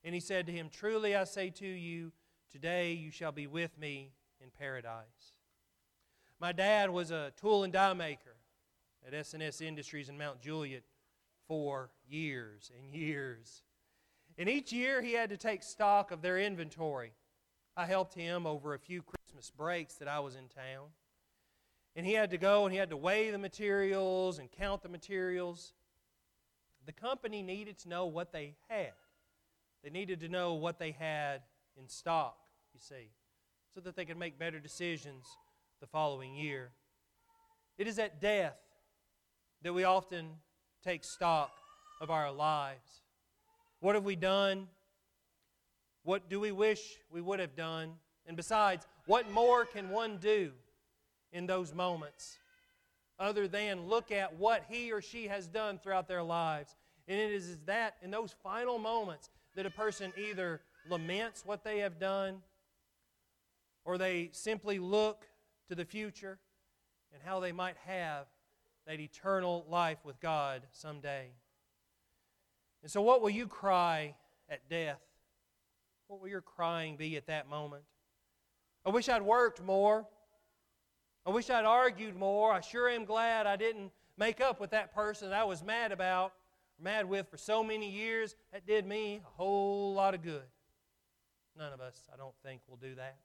And 0.08 0.14
he 0.14 0.20
said 0.20 0.46
to 0.46 0.52
him, 0.52 0.70
Truly 0.72 1.14
I 1.14 1.24
say 1.24 1.50
to 1.50 1.66
you, 1.66 2.12
today 2.50 2.94
you 2.94 3.10
shall 3.10 3.30
be 3.30 3.46
with 3.46 3.76
me 3.78 4.14
in 4.40 4.48
paradise. 4.48 5.34
My 6.40 6.50
dad 6.50 6.88
was 6.88 7.10
a 7.10 7.30
tool 7.36 7.62
and 7.62 7.70
die 7.70 7.92
maker 7.92 8.36
at 9.06 9.12
S&S 9.12 9.60
Industries 9.60 10.08
in 10.08 10.16
Mount 10.16 10.40
Juliet 10.40 10.84
for 11.46 11.90
years 12.08 12.72
and 12.74 12.94
years. 12.94 13.64
And 14.38 14.48
each 14.48 14.72
year 14.72 15.02
he 15.02 15.12
had 15.12 15.28
to 15.28 15.36
take 15.36 15.62
stock 15.62 16.10
of 16.10 16.22
their 16.22 16.38
inventory. 16.38 17.12
I 17.76 17.84
helped 17.84 18.14
him 18.14 18.46
over 18.46 18.72
a 18.72 18.78
few 18.78 19.02
Christmas 19.02 19.50
breaks 19.50 19.96
that 19.96 20.08
I 20.08 20.20
was 20.20 20.36
in 20.36 20.48
town. 20.48 20.86
And 21.94 22.06
he 22.06 22.14
had 22.14 22.30
to 22.30 22.38
go 22.38 22.64
and 22.64 22.72
he 22.72 22.78
had 22.78 22.88
to 22.88 22.96
weigh 22.96 23.30
the 23.30 23.36
materials 23.36 24.38
and 24.38 24.50
count 24.50 24.82
the 24.82 24.88
materials. 24.88 25.74
The 26.86 26.92
company 26.92 27.42
needed 27.42 27.76
to 27.80 27.90
know 27.90 28.06
what 28.06 28.32
they 28.32 28.54
had. 28.70 28.94
They 29.82 29.90
needed 29.90 30.20
to 30.20 30.28
know 30.28 30.54
what 30.54 30.78
they 30.78 30.92
had 30.92 31.42
in 31.76 31.88
stock, 31.88 32.36
you 32.74 32.80
see, 32.80 33.10
so 33.74 33.80
that 33.80 33.96
they 33.96 34.04
could 34.04 34.18
make 34.18 34.38
better 34.38 34.58
decisions 34.58 35.26
the 35.80 35.86
following 35.86 36.34
year. 36.34 36.70
It 37.76 37.86
is 37.86 37.98
at 37.98 38.20
death 38.20 38.58
that 39.62 39.72
we 39.72 39.84
often 39.84 40.30
take 40.82 41.04
stock 41.04 41.52
of 42.00 42.10
our 42.10 42.32
lives. 42.32 43.02
What 43.80 43.94
have 43.94 44.04
we 44.04 44.16
done? 44.16 44.68
What 46.02 46.28
do 46.28 46.40
we 46.40 46.52
wish 46.52 46.80
we 47.10 47.20
would 47.20 47.38
have 47.38 47.54
done? 47.54 47.94
And 48.26 48.36
besides, 48.36 48.86
what 49.06 49.30
more 49.30 49.64
can 49.64 49.90
one 49.90 50.18
do 50.18 50.52
in 51.32 51.46
those 51.46 51.72
moments 51.74 52.38
other 53.18 53.48
than 53.48 53.86
look 53.86 54.10
at 54.10 54.36
what 54.36 54.64
he 54.68 54.92
or 54.92 55.00
she 55.00 55.28
has 55.28 55.46
done 55.46 55.78
throughout 55.78 56.08
their 56.08 56.22
lives? 56.22 56.76
And 57.06 57.18
it 57.18 57.32
is 57.32 57.58
that 57.66 57.94
in 58.02 58.10
those 58.10 58.34
final 58.42 58.78
moments 58.78 59.30
that 59.58 59.66
a 59.66 59.70
person 59.70 60.12
either 60.16 60.60
laments 60.88 61.42
what 61.44 61.64
they 61.64 61.78
have 61.80 61.98
done 61.98 62.36
or 63.84 63.98
they 63.98 64.30
simply 64.30 64.78
look 64.78 65.26
to 65.68 65.74
the 65.74 65.84
future 65.84 66.38
and 67.12 67.20
how 67.24 67.40
they 67.40 67.50
might 67.50 67.74
have 67.84 68.26
that 68.86 69.00
eternal 69.00 69.66
life 69.68 69.98
with 70.04 70.20
God 70.20 70.62
someday. 70.70 71.30
And 72.82 72.90
so, 72.92 73.02
what 73.02 73.20
will 73.20 73.30
you 73.30 73.48
cry 73.48 74.14
at 74.48 74.68
death? 74.70 75.00
What 76.06 76.20
will 76.20 76.28
your 76.28 76.40
crying 76.40 76.94
be 76.96 77.16
at 77.16 77.26
that 77.26 77.50
moment? 77.50 77.82
I 78.86 78.90
wish 78.90 79.08
I'd 79.08 79.22
worked 79.22 79.60
more. 79.60 80.06
I 81.26 81.30
wish 81.30 81.50
I'd 81.50 81.64
argued 81.64 82.14
more. 82.14 82.52
I 82.52 82.60
sure 82.60 82.88
am 82.88 83.04
glad 83.04 83.48
I 83.48 83.56
didn't 83.56 83.90
make 84.16 84.40
up 84.40 84.60
with 84.60 84.70
that 84.70 84.94
person 84.94 85.30
that 85.30 85.40
I 85.40 85.42
was 85.42 85.64
mad 85.64 85.90
about 85.90 86.32
mad 86.80 87.08
with 87.08 87.28
for 87.28 87.36
so 87.36 87.62
many 87.62 87.90
years, 87.90 88.36
that 88.52 88.66
did 88.66 88.86
me 88.86 89.20
a 89.24 89.30
whole 89.36 89.94
lot 89.94 90.14
of 90.14 90.22
good. 90.22 90.42
None 91.56 91.72
of 91.72 91.80
us, 91.80 92.08
I 92.12 92.16
don't 92.16 92.34
think, 92.44 92.62
will 92.68 92.76
do 92.76 92.94
that. 92.94 93.16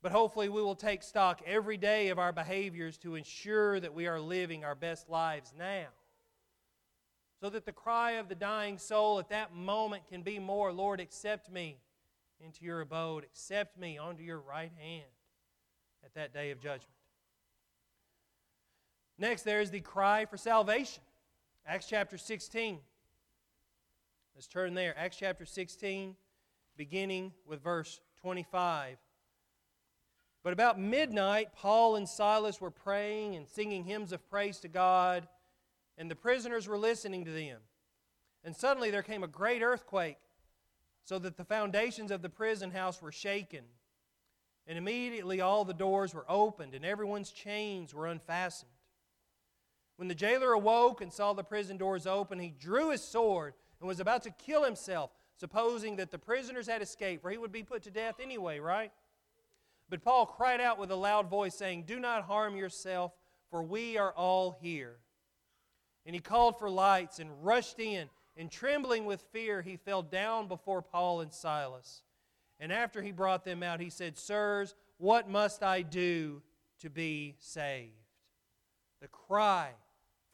But 0.00 0.12
hopefully, 0.12 0.48
we 0.48 0.62
will 0.62 0.76
take 0.76 1.02
stock 1.02 1.42
every 1.44 1.76
day 1.76 2.08
of 2.08 2.18
our 2.18 2.32
behaviors 2.32 2.96
to 2.98 3.16
ensure 3.16 3.80
that 3.80 3.92
we 3.92 4.06
are 4.06 4.20
living 4.20 4.64
our 4.64 4.76
best 4.76 5.08
lives 5.08 5.52
now. 5.58 5.86
So 7.40 7.50
that 7.50 7.66
the 7.66 7.72
cry 7.72 8.12
of 8.12 8.28
the 8.28 8.34
dying 8.34 8.78
soul 8.78 9.18
at 9.18 9.28
that 9.30 9.54
moment 9.54 10.08
can 10.08 10.22
be 10.22 10.38
more 10.38 10.72
Lord, 10.72 11.00
accept 11.00 11.50
me 11.50 11.78
into 12.40 12.64
your 12.64 12.80
abode, 12.80 13.24
accept 13.24 13.78
me 13.78 13.98
onto 13.98 14.22
your 14.22 14.38
right 14.38 14.72
hand 14.78 15.10
at 16.04 16.14
that 16.14 16.32
day 16.32 16.52
of 16.52 16.60
judgment. 16.60 16.94
Next, 19.18 19.42
there 19.42 19.60
is 19.60 19.70
the 19.70 19.80
cry 19.80 20.24
for 20.26 20.36
salvation. 20.36 21.02
Acts 21.70 21.84
chapter 21.86 22.16
16. 22.16 22.78
Let's 24.34 24.46
turn 24.46 24.72
there. 24.72 24.94
Acts 24.96 25.18
chapter 25.18 25.44
16, 25.44 26.16
beginning 26.78 27.34
with 27.46 27.62
verse 27.62 28.00
25. 28.22 28.96
But 30.42 30.54
about 30.54 30.80
midnight, 30.80 31.48
Paul 31.54 31.96
and 31.96 32.08
Silas 32.08 32.58
were 32.58 32.70
praying 32.70 33.36
and 33.36 33.46
singing 33.46 33.84
hymns 33.84 34.12
of 34.12 34.26
praise 34.30 34.60
to 34.60 34.68
God, 34.68 35.28
and 35.98 36.10
the 36.10 36.16
prisoners 36.16 36.66
were 36.66 36.78
listening 36.78 37.26
to 37.26 37.30
them. 37.30 37.58
And 38.42 38.56
suddenly 38.56 38.90
there 38.90 39.02
came 39.02 39.22
a 39.22 39.28
great 39.28 39.60
earthquake, 39.60 40.16
so 41.04 41.18
that 41.18 41.36
the 41.36 41.44
foundations 41.44 42.10
of 42.10 42.22
the 42.22 42.30
prison 42.30 42.70
house 42.70 43.02
were 43.02 43.12
shaken. 43.12 43.64
And 44.66 44.78
immediately 44.78 45.42
all 45.42 45.66
the 45.66 45.74
doors 45.74 46.14
were 46.14 46.24
opened, 46.30 46.72
and 46.72 46.86
everyone's 46.86 47.30
chains 47.30 47.92
were 47.92 48.06
unfastened. 48.06 48.70
When 49.98 50.06
the 50.06 50.14
jailer 50.14 50.52
awoke 50.52 51.00
and 51.00 51.12
saw 51.12 51.32
the 51.32 51.42
prison 51.42 51.76
doors 51.76 52.06
open, 52.06 52.38
he 52.38 52.54
drew 52.58 52.90
his 52.90 53.02
sword 53.02 53.54
and 53.80 53.88
was 53.88 53.98
about 53.98 54.22
to 54.22 54.30
kill 54.30 54.64
himself. 54.64 55.10
supposing 55.36 55.94
that 55.94 56.10
the 56.10 56.18
prisoners 56.18 56.66
had 56.66 56.82
escaped, 56.82 57.22
for 57.22 57.30
he 57.30 57.38
would 57.38 57.52
be 57.52 57.62
put 57.62 57.84
to 57.84 57.92
death 57.92 58.16
anyway, 58.20 58.58
right? 58.58 58.90
But 59.88 60.02
Paul 60.02 60.26
cried 60.26 60.60
out 60.60 60.80
with 60.80 60.90
a 60.90 60.96
loud 60.96 61.30
voice, 61.30 61.54
saying, 61.54 61.84
Do 61.84 62.00
not 62.00 62.24
harm 62.24 62.56
yourself, 62.56 63.12
for 63.48 63.62
we 63.62 63.96
are 63.96 64.12
all 64.12 64.58
here. 64.60 64.96
And 66.04 66.12
he 66.12 66.20
called 66.20 66.58
for 66.58 66.68
lights 66.68 67.20
and 67.20 67.44
rushed 67.44 67.78
in, 67.78 68.10
and 68.36 68.50
trembling 68.50 69.04
with 69.04 69.22
fear, 69.32 69.62
he 69.62 69.76
fell 69.76 70.02
down 70.02 70.48
before 70.48 70.82
Paul 70.82 71.20
and 71.20 71.32
Silas. 71.32 72.02
And 72.58 72.72
after 72.72 73.00
he 73.00 73.12
brought 73.12 73.44
them 73.44 73.62
out, 73.62 73.78
he 73.78 73.90
said, 73.90 74.18
Sirs, 74.18 74.74
what 74.96 75.28
must 75.28 75.62
I 75.62 75.82
do 75.82 76.42
to 76.80 76.90
be 76.90 77.36
saved? 77.38 77.92
The 79.00 79.06
cry 79.06 79.70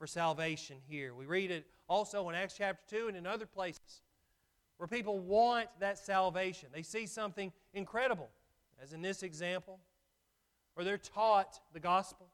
for 0.04 0.08
salvation 0.08 0.76
here. 0.86 1.14
We 1.14 1.24
read 1.24 1.50
it 1.50 1.64
also 1.88 2.28
in 2.28 2.34
Acts 2.34 2.56
chapter 2.58 2.82
2 2.94 3.08
and 3.08 3.16
in 3.16 3.26
other 3.26 3.46
places 3.46 4.02
where 4.76 4.86
people 4.86 5.18
want 5.18 5.68
that 5.80 5.96
salvation. 5.96 6.68
They 6.74 6.82
see 6.82 7.06
something 7.06 7.50
incredible, 7.72 8.28
as 8.82 8.92
in 8.92 9.00
this 9.00 9.22
example, 9.22 9.78
or 10.76 10.84
they're 10.84 10.98
taught 10.98 11.58
the 11.72 11.80
gospel 11.80 12.26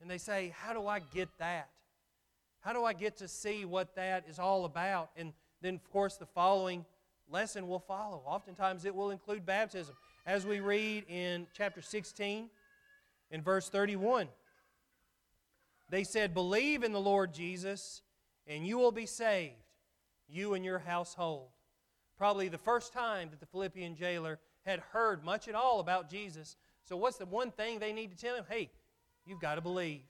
and 0.00 0.08
they 0.08 0.18
say, 0.18 0.54
How 0.56 0.72
do 0.72 0.86
I 0.86 1.00
get 1.00 1.28
that? 1.38 1.68
How 2.60 2.72
do 2.72 2.84
I 2.84 2.92
get 2.92 3.16
to 3.16 3.26
see 3.26 3.64
what 3.64 3.96
that 3.96 4.26
is 4.28 4.38
all 4.38 4.64
about? 4.64 5.10
And 5.16 5.32
then, 5.62 5.74
of 5.74 5.90
course, 5.90 6.16
the 6.16 6.26
following 6.26 6.84
lesson 7.28 7.66
will 7.66 7.80
follow. 7.80 8.22
Oftentimes, 8.24 8.84
it 8.84 8.94
will 8.94 9.10
include 9.10 9.44
baptism, 9.44 9.96
as 10.26 10.46
we 10.46 10.60
read 10.60 11.06
in 11.08 11.48
chapter 11.54 11.82
16 11.82 12.50
in 13.32 13.42
verse 13.42 13.68
31. 13.68 14.28
They 15.94 16.02
said, 16.02 16.34
Believe 16.34 16.82
in 16.82 16.90
the 16.90 17.00
Lord 17.00 17.32
Jesus, 17.32 18.02
and 18.48 18.66
you 18.66 18.78
will 18.78 18.90
be 18.90 19.06
saved, 19.06 19.54
you 20.26 20.54
and 20.54 20.64
your 20.64 20.80
household. 20.80 21.50
Probably 22.18 22.48
the 22.48 22.58
first 22.58 22.92
time 22.92 23.28
that 23.30 23.38
the 23.38 23.46
Philippian 23.46 23.94
jailer 23.94 24.40
had 24.66 24.80
heard 24.90 25.22
much 25.22 25.46
at 25.46 25.54
all 25.54 25.78
about 25.78 26.10
Jesus. 26.10 26.56
So, 26.82 26.96
what's 26.96 27.18
the 27.18 27.26
one 27.26 27.52
thing 27.52 27.78
they 27.78 27.92
need 27.92 28.10
to 28.10 28.16
tell 28.16 28.34
him? 28.34 28.44
Hey, 28.48 28.72
you've 29.24 29.38
got 29.38 29.54
to 29.54 29.60
believe. 29.60 30.02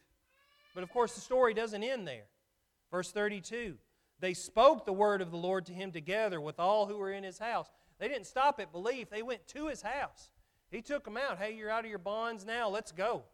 But 0.74 0.84
of 0.84 0.88
course, 0.90 1.12
the 1.12 1.20
story 1.20 1.52
doesn't 1.52 1.84
end 1.84 2.08
there. 2.08 2.28
Verse 2.90 3.12
32 3.12 3.76
They 4.20 4.32
spoke 4.32 4.86
the 4.86 4.92
word 4.94 5.20
of 5.20 5.30
the 5.30 5.36
Lord 5.36 5.66
to 5.66 5.74
him 5.74 5.92
together 5.92 6.40
with 6.40 6.58
all 6.58 6.86
who 6.86 6.96
were 6.96 7.12
in 7.12 7.24
his 7.24 7.38
house. 7.38 7.68
They 7.98 8.08
didn't 8.08 8.26
stop 8.26 8.58
at 8.58 8.72
belief, 8.72 9.10
they 9.10 9.20
went 9.20 9.46
to 9.48 9.66
his 9.66 9.82
house. 9.82 10.30
He 10.70 10.80
took 10.80 11.04
them 11.04 11.18
out. 11.18 11.36
Hey, 11.36 11.54
you're 11.54 11.68
out 11.68 11.84
of 11.84 11.90
your 11.90 11.98
bonds 11.98 12.46
now. 12.46 12.70
Let's 12.70 12.90
go. 12.90 13.24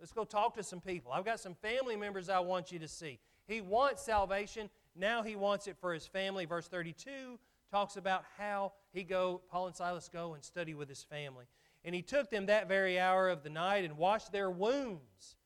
Let's 0.00 0.12
go 0.12 0.24
talk 0.24 0.54
to 0.56 0.62
some 0.62 0.80
people. 0.80 1.12
I've 1.12 1.24
got 1.24 1.40
some 1.40 1.54
family 1.54 1.96
members 1.96 2.28
I 2.28 2.38
want 2.38 2.70
you 2.70 2.78
to 2.78 2.88
see. 2.88 3.18
He 3.46 3.60
wants 3.60 4.02
salvation. 4.02 4.70
Now 4.94 5.22
he 5.22 5.34
wants 5.34 5.66
it 5.66 5.76
for 5.80 5.92
his 5.92 6.06
family. 6.06 6.44
Verse 6.44 6.68
32 6.68 7.38
talks 7.70 7.96
about 7.96 8.24
how 8.38 8.72
he 8.92 9.02
go, 9.02 9.40
Paul 9.50 9.66
and 9.66 9.76
Silas 9.76 10.08
go 10.08 10.34
and 10.34 10.44
study 10.44 10.74
with 10.74 10.88
his 10.88 11.02
family. 11.02 11.46
And 11.84 11.94
he 11.94 12.02
took 12.02 12.30
them 12.30 12.46
that 12.46 12.68
very 12.68 12.98
hour 12.98 13.28
of 13.28 13.42
the 13.42 13.50
night 13.50 13.84
and 13.84 13.96
washed 13.96 14.32
their 14.32 14.50
wounds. 14.50 15.36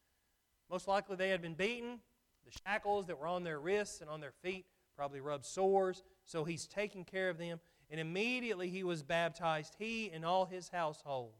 Most 0.70 0.88
likely 0.88 1.16
they 1.16 1.30
had 1.30 1.42
been 1.42 1.54
beaten. 1.54 1.98
The 2.44 2.58
shackles 2.66 3.06
that 3.06 3.18
were 3.18 3.26
on 3.26 3.44
their 3.44 3.60
wrists 3.60 4.00
and 4.00 4.10
on 4.10 4.20
their 4.20 4.32
feet 4.42 4.66
probably 4.96 5.20
rubbed 5.20 5.44
sores. 5.44 6.02
So 6.24 6.44
he's 6.44 6.66
taking 6.66 7.04
care 7.04 7.30
of 7.30 7.38
them. 7.38 7.60
And 7.90 8.00
immediately 8.00 8.70
he 8.70 8.84
was 8.84 9.02
baptized, 9.02 9.76
he 9.78 10.10
and 10.10 10.24
all 10.24 10.46
his 10.46 10.68
household. 10.70 11.32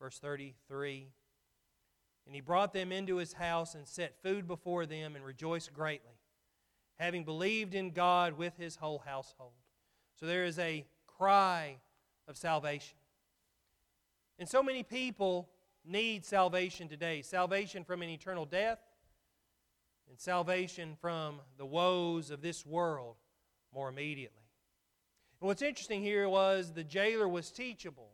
Verse 0.00 0.18
33 0.18 1.08
And 2.26 2.34
he 2.34 2.40
brought 2.40 2.72
them 2.72 2.90
into 2.90 3.16
his 3.16 3.34
house 3.34 3.74
and 3.74 3.86
set 3.86 4.22
food 4.22 4.46
before 4.46 4.86
them 4.86 5.14
and 5.14 5.24
rejoiced 5.24 5.72
greatly, 5.72 6.18
having 6.98 7.24
believed 7.24 7.74
in 7.74 7.90
God 7.90 8.38
with 8.38 8.56
his 8.56 8.76
whole 8.76 9.02
household. 9.04 9.52
So 10.18 10.26
there 10.26 10.44
is 10.44 10.58
a 10.58 10.86
cry 11.06 11.76
of 12.26 12.36
salvation. 12.36 12.96
And 14.38 14.48
so 14.48 14.62
many 14.62 14.82
people 14.82 15.48
need 15.84 16.24
salvation 16.24 16.88
today 16.88 17.22
salvation 17.22 17.84
from 17.84 18.02
an 18.02 18.08
eternal 18.08 18.46
death, 18.46 18.78
and 20.08 20.18
salvation 20.18 20.96
from 21.00 21.40
the 21.58 21.66
woes 21.66 22.30
of 22.30 22.40
this 22.40 22.64
world 22.64 23.16
more 23.74 23.88
immediately. 23.88 24.44
And 25.40 25.48
what's 25.48 25.62
interesting 25.62 26.02
here 26.02 26.28
was 26.28 26.72
the 26.72 26.84
jailer 26.84 27.28
was 27.28 27.50
teachable. 27.50 28.10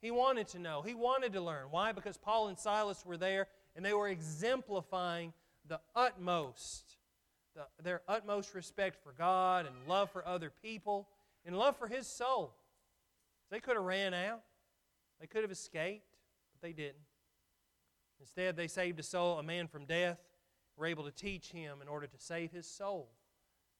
He 0.00 0.10
wanted 0.10 0.48
to 0.48 0.58
know, 0.58 0.82
he 0.82 0.94
wanted 0.94 1.32
to 1.32 1.40
learn. 1.40 1.66
Why? 1.70 1.92
Because 1.92 2.16
Paul 2.16 2.48
and 2.48 2.58
Silas 2.58 3.04
were 3.04 3.16
there 3.16 3.48
and 3.74 3.84
they 3.84 3.92
were 3.92 4.08
exemplifying 4.08 5.32
the 5.66 5.80
utmost, 5.94 6.96
the, 7.54 7.62
their 7.82 8.02
utmost 8.06 8.54
respect 8.54 9.02
for 9.02 9.12
God 9.12 9.66
and 9.66 9.74
love 9.88 10.10
for 10.10 10.26
other 10.26 10.52
people 10.62 11.08
and 11.44 11.56
love 11.56 11.76
for 11.76 11.88
his 11.88 12.06
soul. 12.06 12.54
They 13.50 13.60
could 13.60 13.76
have 13.76 13.84
ran 13.84 14.14
out, 14.14 14.42
they 15.20 15.26
could 15.26 15.42
have 15.42 15.50
escaped, 15.50 16.16
but 16.52 16.66
they 16.66 16.72
didn't. 16.72 16.96
Instead, 18.20 18.56
they 18.56 18.66
saved 18.66 18.98
a 19.00 19.02
soul, 19.02 19.38
a 19.38 19.42
man 19.42 19.68
from 19.68 19.84
death, 19.84 20.18
were 20.76 20.86
able 20.86 21.04
to 21.04 21.10
teach 21.10 21.48
him 21.48 21.78
in 21.82 21.88
order 21.88 22.06
to 22.06 22.18
save 22.18 22.52
his 22.52 22.68
soul 22.68 23.08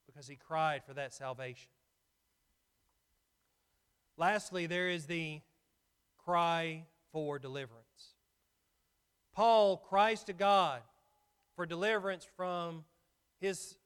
because 0.07 0.27
he 0.27 0.37
cried 0.37 0.83
for 0.85 0.95
that 0.95 1.13
salvation. 1.13 1.71
Lastly, 4.17 4.67
there 4.67 4.89
is 4.89 5.07
the 5.07 5.41
cry 6.29 6.85
for 7.11 7.39
deliverance. 7.39 8.13
Paul 9.35 9.79
cries 9.79 10.23
to 10.25 10.35
God 10.35 10.83
for 11.57 11.65
deliverance 11.65 12.27
from 12.37 12.85
his 13.41 13.77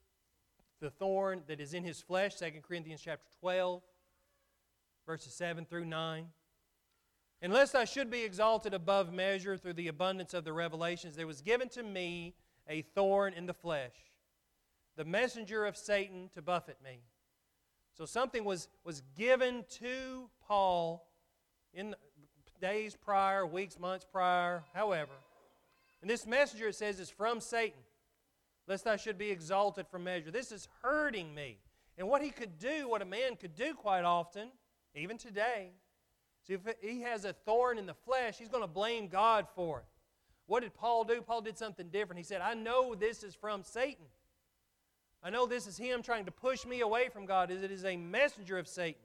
the 0.81 0.90
thorn 0.90 1.42
that 1.46 1.61
is 1.61 1.72
in 1.72 1.85
his 1.85 2.00
flesh, 2.00 2.35
2 2.35 2.46
Corinthians 2.66 3.00
chapter 3.00 3.28
12, 3.38 3.81
verses 5.07 5.33
7 5.35 5.64
through 5.64 5.85
9. 5.85 6.26
Unless 7.42 7.76
I 7.76 7.85
should 7.85 8.11
be 8.11 8.24
exalted 8.24 8.74
above 8.74 9.12
measure 9.12 9.57
through 9.57 9.74
the 9.74 9.87
abundance 9.87 10.35
of 10.35 10.44
the 10.44 10.52
revelations, 10.52 11.14
there 11.14 11.28
was 11.28 11.42
given 11.42 11.68
to 11.68 11.85
me 11.85 12.35
a 12.68 12.83
thorn 12.83 13.35
in 13.35 13.46
the 13.46 13.55
flesh, 13.55 13.94
the 14.96 15.05
messenger 15.05 15.64
of 15.64 15.76
Satan 15.76 16.28
to 16.35 16.42
buffet 16.42 16.78
me. 16.83 17.05
So 17.96 18.05
something 18.05 18.42
was, 18.42 18.66
was 18.83 19.00
given 19.16 19.64
to 19.78 20.28
Paul 20.44 21.07
in 21.74 21.94
days 22.62 22.96
prior, 22.96 23.44
weeks, 23.44 23.79
months 23.79 24.07
prior, 24.11 24.62
however. 24.72 25.12
And 26.01 26.09
this 26.09 26.27
messenger, 26.27 26.68
it 26.68 26.77
says, 26.77 26.98
is 27.01 27.11
from 27.11 27.40
Satan, 27.40 27.81
lest 28.66 28.87
I 28.87 28.96
should 28.96 29.18
be 29.18 29.31
exalted 29.31 29.87
from 29.88 30.05
measure. 30.05 30.31
This 30.31 30.53
is 30.53 30.68
hurting 30.81 31.35
me. 31.35 31.59
And 31.98 32.09
what 32.09 32.22
he 32.22 32.31
could 32.31 32.59
do, 32.59 32.88
what 32.88 33.03
a 33.03 33.05
man 33.05 33.37
could 33.37 33.55
do 33.55 33.75
quite 33.75 34.05
often, 34.05 34.48
even 34.94 35.18
today, 35.18 35.72
see, 36.46 36.55
if 36.55 36.61
he 36.81 37.03
has 37.03 37.25
a 37.25 37.33
thorn 37.33 37.79
in 37.79 37.87
the 37.87 37.94
flesh, 37.94 38.38
he's 38.38 38.48
going 38.48 38.62
to 38.62 38.68
blame 38.68 39.09
God 39.09 39.46
for 39.55 39.81
it. 39.81 39.87
What 40.46 40.62
did 40.62 40.75
Paul 40.75 41.05
do? 41.05 41.20
Paul 41.20 41.42
did 41.42 41.59
something 41.59 41.88
different. 41.88 42.18
He 42.18 42.25
said, 42.25 42.40
I 42.40 42.55
know 42.55 42.94
this 42.94 43.22
is 43.22 43.35
from 43.35 43.62
Satan. 43.62 44.07
I 45.22 45.31
know 45.31 45.46
this 45.46 45.66
is 45.66 45.77
him 45.77 46.03
trying 46.03 46.25
to 46.25 46.33
push 46.33 46.64
me 46.66 46.81
away 46.81 47.09
from 47.09 47.27
God. 47.27 47.51
as 47.51 47.62
It 47.62 47.70
is 47.70 47.85
a 47.85 47.96
messenger 47.96 48.59
of 48.59 48.66
Satan. 48.66 49.03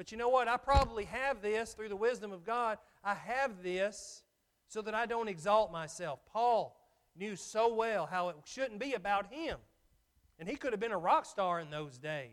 But 0.00 0.10
you 0.10 0.16
know 0.16 0.30
what? 0.30 0.48
I 0.48 0.56
probably 0.56 1.04
have 1.04 1.42
this 1.42 1.74
through 1.74 1.90
the 1.90 1.94
wisdom 1.94 2.32
of 2.32 2.42
God. 2.42 2.78
I 3.04 3.12
have 3.12 3.62
this 3.62 4.22
so 4.66 4.80
that 4.80 4.94
I 4.94 5.04
don't 5.04 5.28
exalt 5.28 5.70
myself. 5.70 6.20
Paul 6.32 6.74
knew 7.14 7.36
so 7.36 7.74
well 7.74 8.06
how 8.06 8.30
it 8.30 8.36
shouldn't 8.46 8.80
be 8.80 8.94
about 8.94 9.26
him. 9.30 9.58
And 10.38 10.48
he 10.48 10.56
could 10.56 10.72
have 10.72 10.80
been 10.80 10.90
a 10.90 10.96
rock 10.96 11.26
star 11.26 11.60
in 11.60 11.68
those 11.68 11.98
days. 11.98 12.30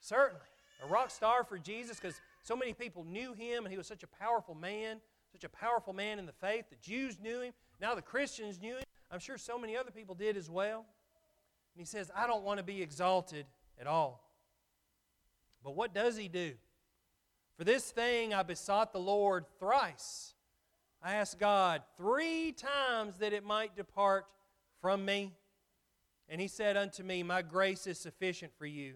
Certainly. 0.00 0.42
A 0.82 0.88
rock 0.88 1.12
star 1.12 1.44
for 1.44 1.56
Jesus 1.56 2.00
because 2.00 2.20
so 2.42 2.56
many 2.56 2.72
people 2.72 3.04
knew 3.04 3.32
him 3.32 3.64
and 3.64 3.70
he 3.70 3.78
was 3.78 3.86
such 3.86 4.02
a 4.02 4.08
powerful 4.08 4.56
man, 4.56 4.96
such 5.30 5.44
a 5.44 5.48
powerful 5.48 5.92
man 5.92 6.18
in 6.18 6.26
the 6.26 6.32
faith. 6.32 6.64
The 6.68 6.76
Jews 6.82 7.16
knew 7.22 7.42
him. 7.42 7.52
Now 7.80 7.94
the 7.94 8.02
Christians 8.02 8.60
knew 8.60 8.74
him. 8.74 8.82
I'm 9.12 9.20
sure 9.20 9.38
so 9.38 9.56
many 9.56 9.76
other 9.76 9.92
people 9.92 10.16
did 10.16 10.36
as 10.36 10.50
well. 10.50 10.78
And 10.78 11.80
he 11.80 11.84
says, 11.84 12.10
I 12.12 12.26
don't 12.26 12.42
want 12.42 12.58
to 12.58 12.64
be 12.64 12.82
exalted 12.82 13.46
at 13.80 13.86
all. 13.86 14.29
But 15.62 15.76
what 15.76 15.94
does 15.94 16.16
he 16.16 16.28
do? 16.28 16.52
For 17.56 17.64
this 17.64 17.90
thing 17.90 18.32
I 18.32 18.42
besought 18.42 18.92
the 18.92 19.00
Lord 19.00 19.44
thrice. 19.58 20.34
I 21.02 21.14
asked 21.14 21.38
God 21.38 21.82
three 21.96 22.52
times 22.52 23.16
that 23.18 23.32
it 23.32 23.44
might 23.44 23.76
depart 23.76 24.26
from 24.80 25.04
me. 25.04 25.32
And 26.28 26.40
he 26.40 26.48
said 26.48 26.76
unto 26.76 27.02
me, 27.02 27.22
My 27.22 27.42
grace 27.42 27.86
is 27.86 27.98
sufficient 27.98 28.52
for 28.56 28.66
you, 28.66 28.94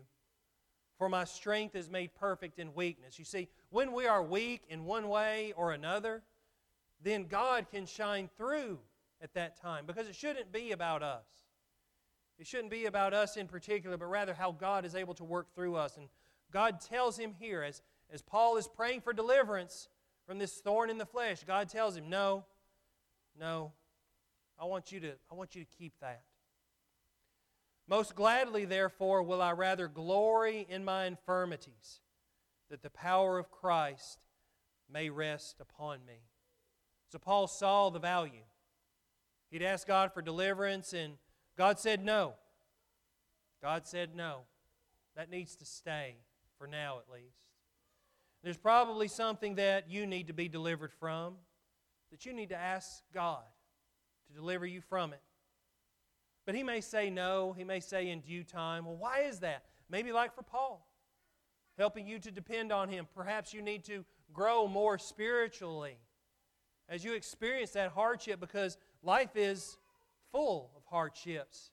for 0.99 1.09
my 1.09 1.25
strength 1.25 1.75
is 1.75 1.91
made 1.91 2.15
perfect 2.15 2.59
in 2.59 2.75
weakness. 2.75 3.19
You 3.19 3.25
see, 3.25 3.49
when 3.71 3.93
we 3.93 4.07
are 4.07 4.23
weak 4.23 4.63
in 4.69 4.85
one 4.85 5.09
way 5.09 5.53
or 5.57 5.73
another, 5.73 6.23
then 7.03 7.25
God 7.25 7.67
can 7.71 7.87
shine 7.87 8.31
through 8.37 8.79
at 9.21 9.35
that 9.35 9.61
time 9.61 9.85
because 9.87 10.09
it 10.09 10.15
shouldn't 10.15 10.53
be 10.53 10.73
about 10.73 11.03
us. 11.03 11.27
It 12.39 12.47
shouldn't 12.47 12.71
be 12.71 12.87
about 12.87 13.15
us 13.15 13.37
in 13.37 13.47
particular, 13.47 13.97
but 13.97 14.07
rather 14.07 14.35
how 14.35 14.53
God 14.53 14.85
is 14.85 14.95
able 14.95 15.15
to 15.15 15.25
work 15.25 15.55
through 15.55 15.77
us. 15.77 15.97
And 15.97 16.09
God 16.55 16.81
tells 16.81 17.19
him 17.19 17.35
here, 17.39 17.65
as, 17.65 17.83
as 18.13 18.23
Paul 18.23 18.57
is 18.57 18.69
praying 18.69 19.01
for 19.01 19.13
deliverance 19.13 19.89
from 20.25 20.39
this 20.39 20.55
thorn 20.55 20.89
in 20.89 20.99
the 20.99 21.05
flesh, 21.05 21.43
God 21.45 21.69
tells 21.69 21.97
him, 21.97 22.09
No, 22.09 22.45
no, 23.39 23.73
I 24.59 24.65
want 24.65 24.93
you 24.93 25.01
to, 25.01 25.13
I 25.31 25.35
want 25.35 25.57
you 25.57 25.65
to 25.65 25.77
keep 25.77 25.95
that. 26.01 26.23
Most 27.89 28.15
gladly, 28.15 28.65
therefore, 28.65 29.25
will 29.25 29.43
I 29.43 29.51
rather 29.51 29.89
glory 29.89 30.65
in 30.71 30.85
my 30.85 31.07
infirmities, 31.07 32.01
that 32.71 32.83
the 32.83 32.89
power 32.89 33.37
of 33.37 33.51
Christ 33.51 34.21
may 34.91 35.11
rest 35.11 35.61
upon 35.61 35.99
me. 36.07 36.21
So 37.11 37.19
Paul 37.19 37.49
saw 37.49 37.91
the 37.91 37.99
value. 37.99 38.45
He'd 39.51 39.63
asked 39.63 39.89
God 39.89 40.15
for 40.15 40.23
deliverance, 40.23 40.93
and 40.93 41.15
God 41.59 41.81
said 41.81 42.05
no. 42.05 42.35
God 43.61 43.87
said 43.87 44.15
no. 44.15 44.43
That 45.17 45.31
needs 45.31 45.57
to 45.57 45.65
stay, 45.65 46.17
for 46.59 46.67
now 46.67 46.99
at 46.99 47.13
least. 47.13 47.37
There's 48.43 48.59
probably 48.59 49.09
something 49.09 49.55
that 49.55 49.91
you 49.91 50.07
need 50.07 50.27
to 50.27 50.35
be 50.35 50.49
delivered 50.49 50.93
from, 50.93 51.37
that 52.11 52.27
you 52.27 52.33
need 52.33 52.51
to 52.51 52.57
ask 52.57 53.03
God 53.13 53.43
to 54.29 54.35
deliver 54.35 54.67
you 54.67 54.81
from 54.83 55.13
it. 55.13 55.23
But 56.47 56.55
he 56.55 56.63
may 56.63 56.81
say 56.81 57.09
no, 57.09 57.55
he 57.57 57.65
may 57.65 57.81
say 57.81 58.11
in 58.11 58.21
due 58.21 58.45
time. 58.45 58.85
Well, 58.85 58.97
why 58.97 59.21
is 59.21 59.41
that? 59.41 59.65
Maybe 59.89 60.13
like 60.13 60.35
for 60.35 60.43
Paul, 60.43 60.87
helping 61.79 62.07
you 62.07 62.19
to 62.19 62.31
depend 62.31 62.71
on 62.71 62.89
him. 62.89 63.07
Perhaps 63.15 63.55
you 63.55 63.63
need 63.63 63.85
to 63.85 64.05
grow 64.33 64.69
more 64.69 64.99
spiritually 64.99 65.97
as 66.89 67.03
you 67.03 67.15
experience 67.15 67.71
that 67.71 67.93
hardship 67.93 68.41
because 68.41 68.77
life 69.03 69.37
is 69.37 69.79
full 70.33 70.71
of 70.77 70.83
hardships. 70.91 71.71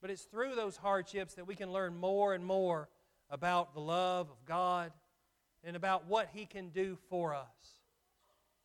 But 0.00 0.10
it's 0.10 0.22
through 0.22 0.54
those 0.54 0.76
hardships 0.76 1.34
that 1.34 1.46
we 1.46 1.54
can 1.54 1.72
learn 1.72 1.96
more 1.96 2.34
and 2.34 2.44
more 2.44 2.88
about 3.32 3.74
the 3.74 3.80
love 3.80 4.30
of 4.30 4.44
God 4.46 4.92
and 5.64 5.74
about 5.74 6.06
what 6.06 6.28
He 6.32 6.46
can 6.46 6.68
do 6.68 6.96
for 7.08 7.34
us. 7.34 7.46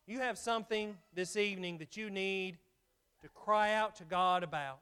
You 0.06 0.20
have 0.20 0.38
something 0.38 0.96
this 1.14 1.36
evening 1.36 1.78
that 1.78 1.96
you 1.96 2.10
need 2.10 2.58
to 3.22 3.28
cry 3.30 3.74
out 3.74 3.96
to 3.96 4.04
God 4.04 4.44
about. 4.44 4.78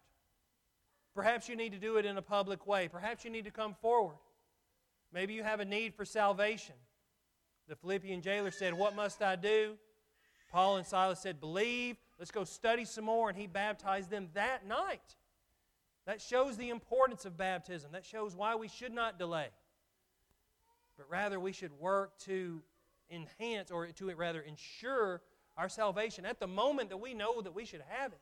Perhaps 1.15 1.49
you 1.49 1.57
need 1.57 1.73
to 1.73 1.79
do 1.79 1.97
it 1.97 2.05
in 2.05 2.19
a 2.19 2.23
public 2.23 2.67
way. 2.67 2.89
Perhaps 2.89 3.25
you 3.25 3.31
need 3.31 3.47
to 3.47 3.51
come 3.51 3.75
forward. 3.81 4.19
Maybe 5.13 5.33
you 5.33 5.43
have 5.43 5.61
a 5.61 5.65
need 5.65 5.95
for 5.95 6.05
salvation. 6.05 6.75
The 7.69 7.77
Philippian 7.77 8.21
jailer 8.21 8.51
said, 8.51 8.75
What 8.75 8.95
must 8.95 9.23
I 9.23 9.37
do? 9.37 9.77
Paul 10.53 10.77
and 10.77 10.87
Silas 10.87 11.21
said, 11.21 11.41
Believe. 11.41 11.97
Let's 12.19 12.31
go 12.31 12.45
study 12.45 12.85
some 12.85 13.05
more. 13.05 13.29
And 13.29 13.39
he 13.39 13.47
baptized 13.47 14.11
them 14.11 14.29
that 14.35 14.67
night. 14.67 15.17
That 16.07 16.21
shows 16.21 16.57
the 16.57 16.71
importance 16.71 17.25
of 17.25 17.37
baptism. 17.37 17.91
That 17.93 18.05
shows 18.05 18.37
why 18.37 18.55
we 18.55 18.69
should 18.69 18.93
not 18.93 19.19
delay. 19.19 19.49
But 20.97 21.11
rather, 21.11 21.39
we 21.39 21.53
should 21.53 21.73
work 21.79 22.19
to 22.21 22.63
enhance 23.11 23.71
or 23.71 23.87
to 23.87 24.15
rather 24.15 24.41
ensure 24.41 25.23
our 25.57 25.69
salvation 25.69 26.25
at 26.25 26.41
the 26.41 26.47
moment 26.47 26.91
that 26.91 26.97
we 26.99 27.15
know 27.15 27.41
that 27.41 27.55
we 27.55 27.65
should 27.65 27.83
have 27.89 28.13
it. 28.13 28.21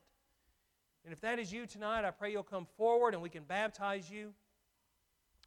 And 1.03 1.13
if 1.13 1.21
that 1.21 1.37
is 1.37 1.51
you 1.51 1.65
tonight, 1.65 2.05
I 2.05 2.11
pray 2.11 2.31
you'll 2.31 2.43
come 2.43 2.67
forward 2.77 3.13
and 3.13 3.21
we 3.21 3.29
can 3.29 3.43
baptize 3.43 4.09
you. 4.09 4.33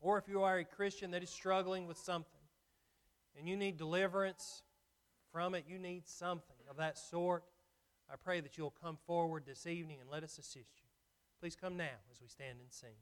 Or 0.01 0.19
if 0.19 0.29
you 0.29 0.43
are 0.43 0.59
a 0.59 0.65
Christian 0.65 1.11
that 1.11 1.23
is 1.23 1.31
struggling 1.31 1.89
with 1.89 1.99
something 1.99 2.41
and 3.37 3.49
you 3.49 3.57
need 3.57 3.77
deliverance 3.77 4.63
from 5.33 5.55
it, 5.55 5.65
you 5.69 5.79
need 5.79 6.07
something 6.07 6.57
of 6.71 6.77
that 6.77 6.97
sort, 6.97 7.43
I 8.11 8.15
pray 8.17 8.41
that 8.41 8.57
you'll 8.57 8.75
come 8.83 8.97
forward 9.07 9.45
this 9.47 9.67
evening 9.67 9.99
and 10.01 10.09
let 10.09 10.23
us 10.23 10.39
assist 10.39 10.57
you. 10.57 10.89
Please 11.41 11.57
come 11.57 11.77
now 11.77 11.85
as 12.13 12.21
we 12.21 12.29
stand 12.29 12.59
and 12.61 12.71
sing. 12.71 12.95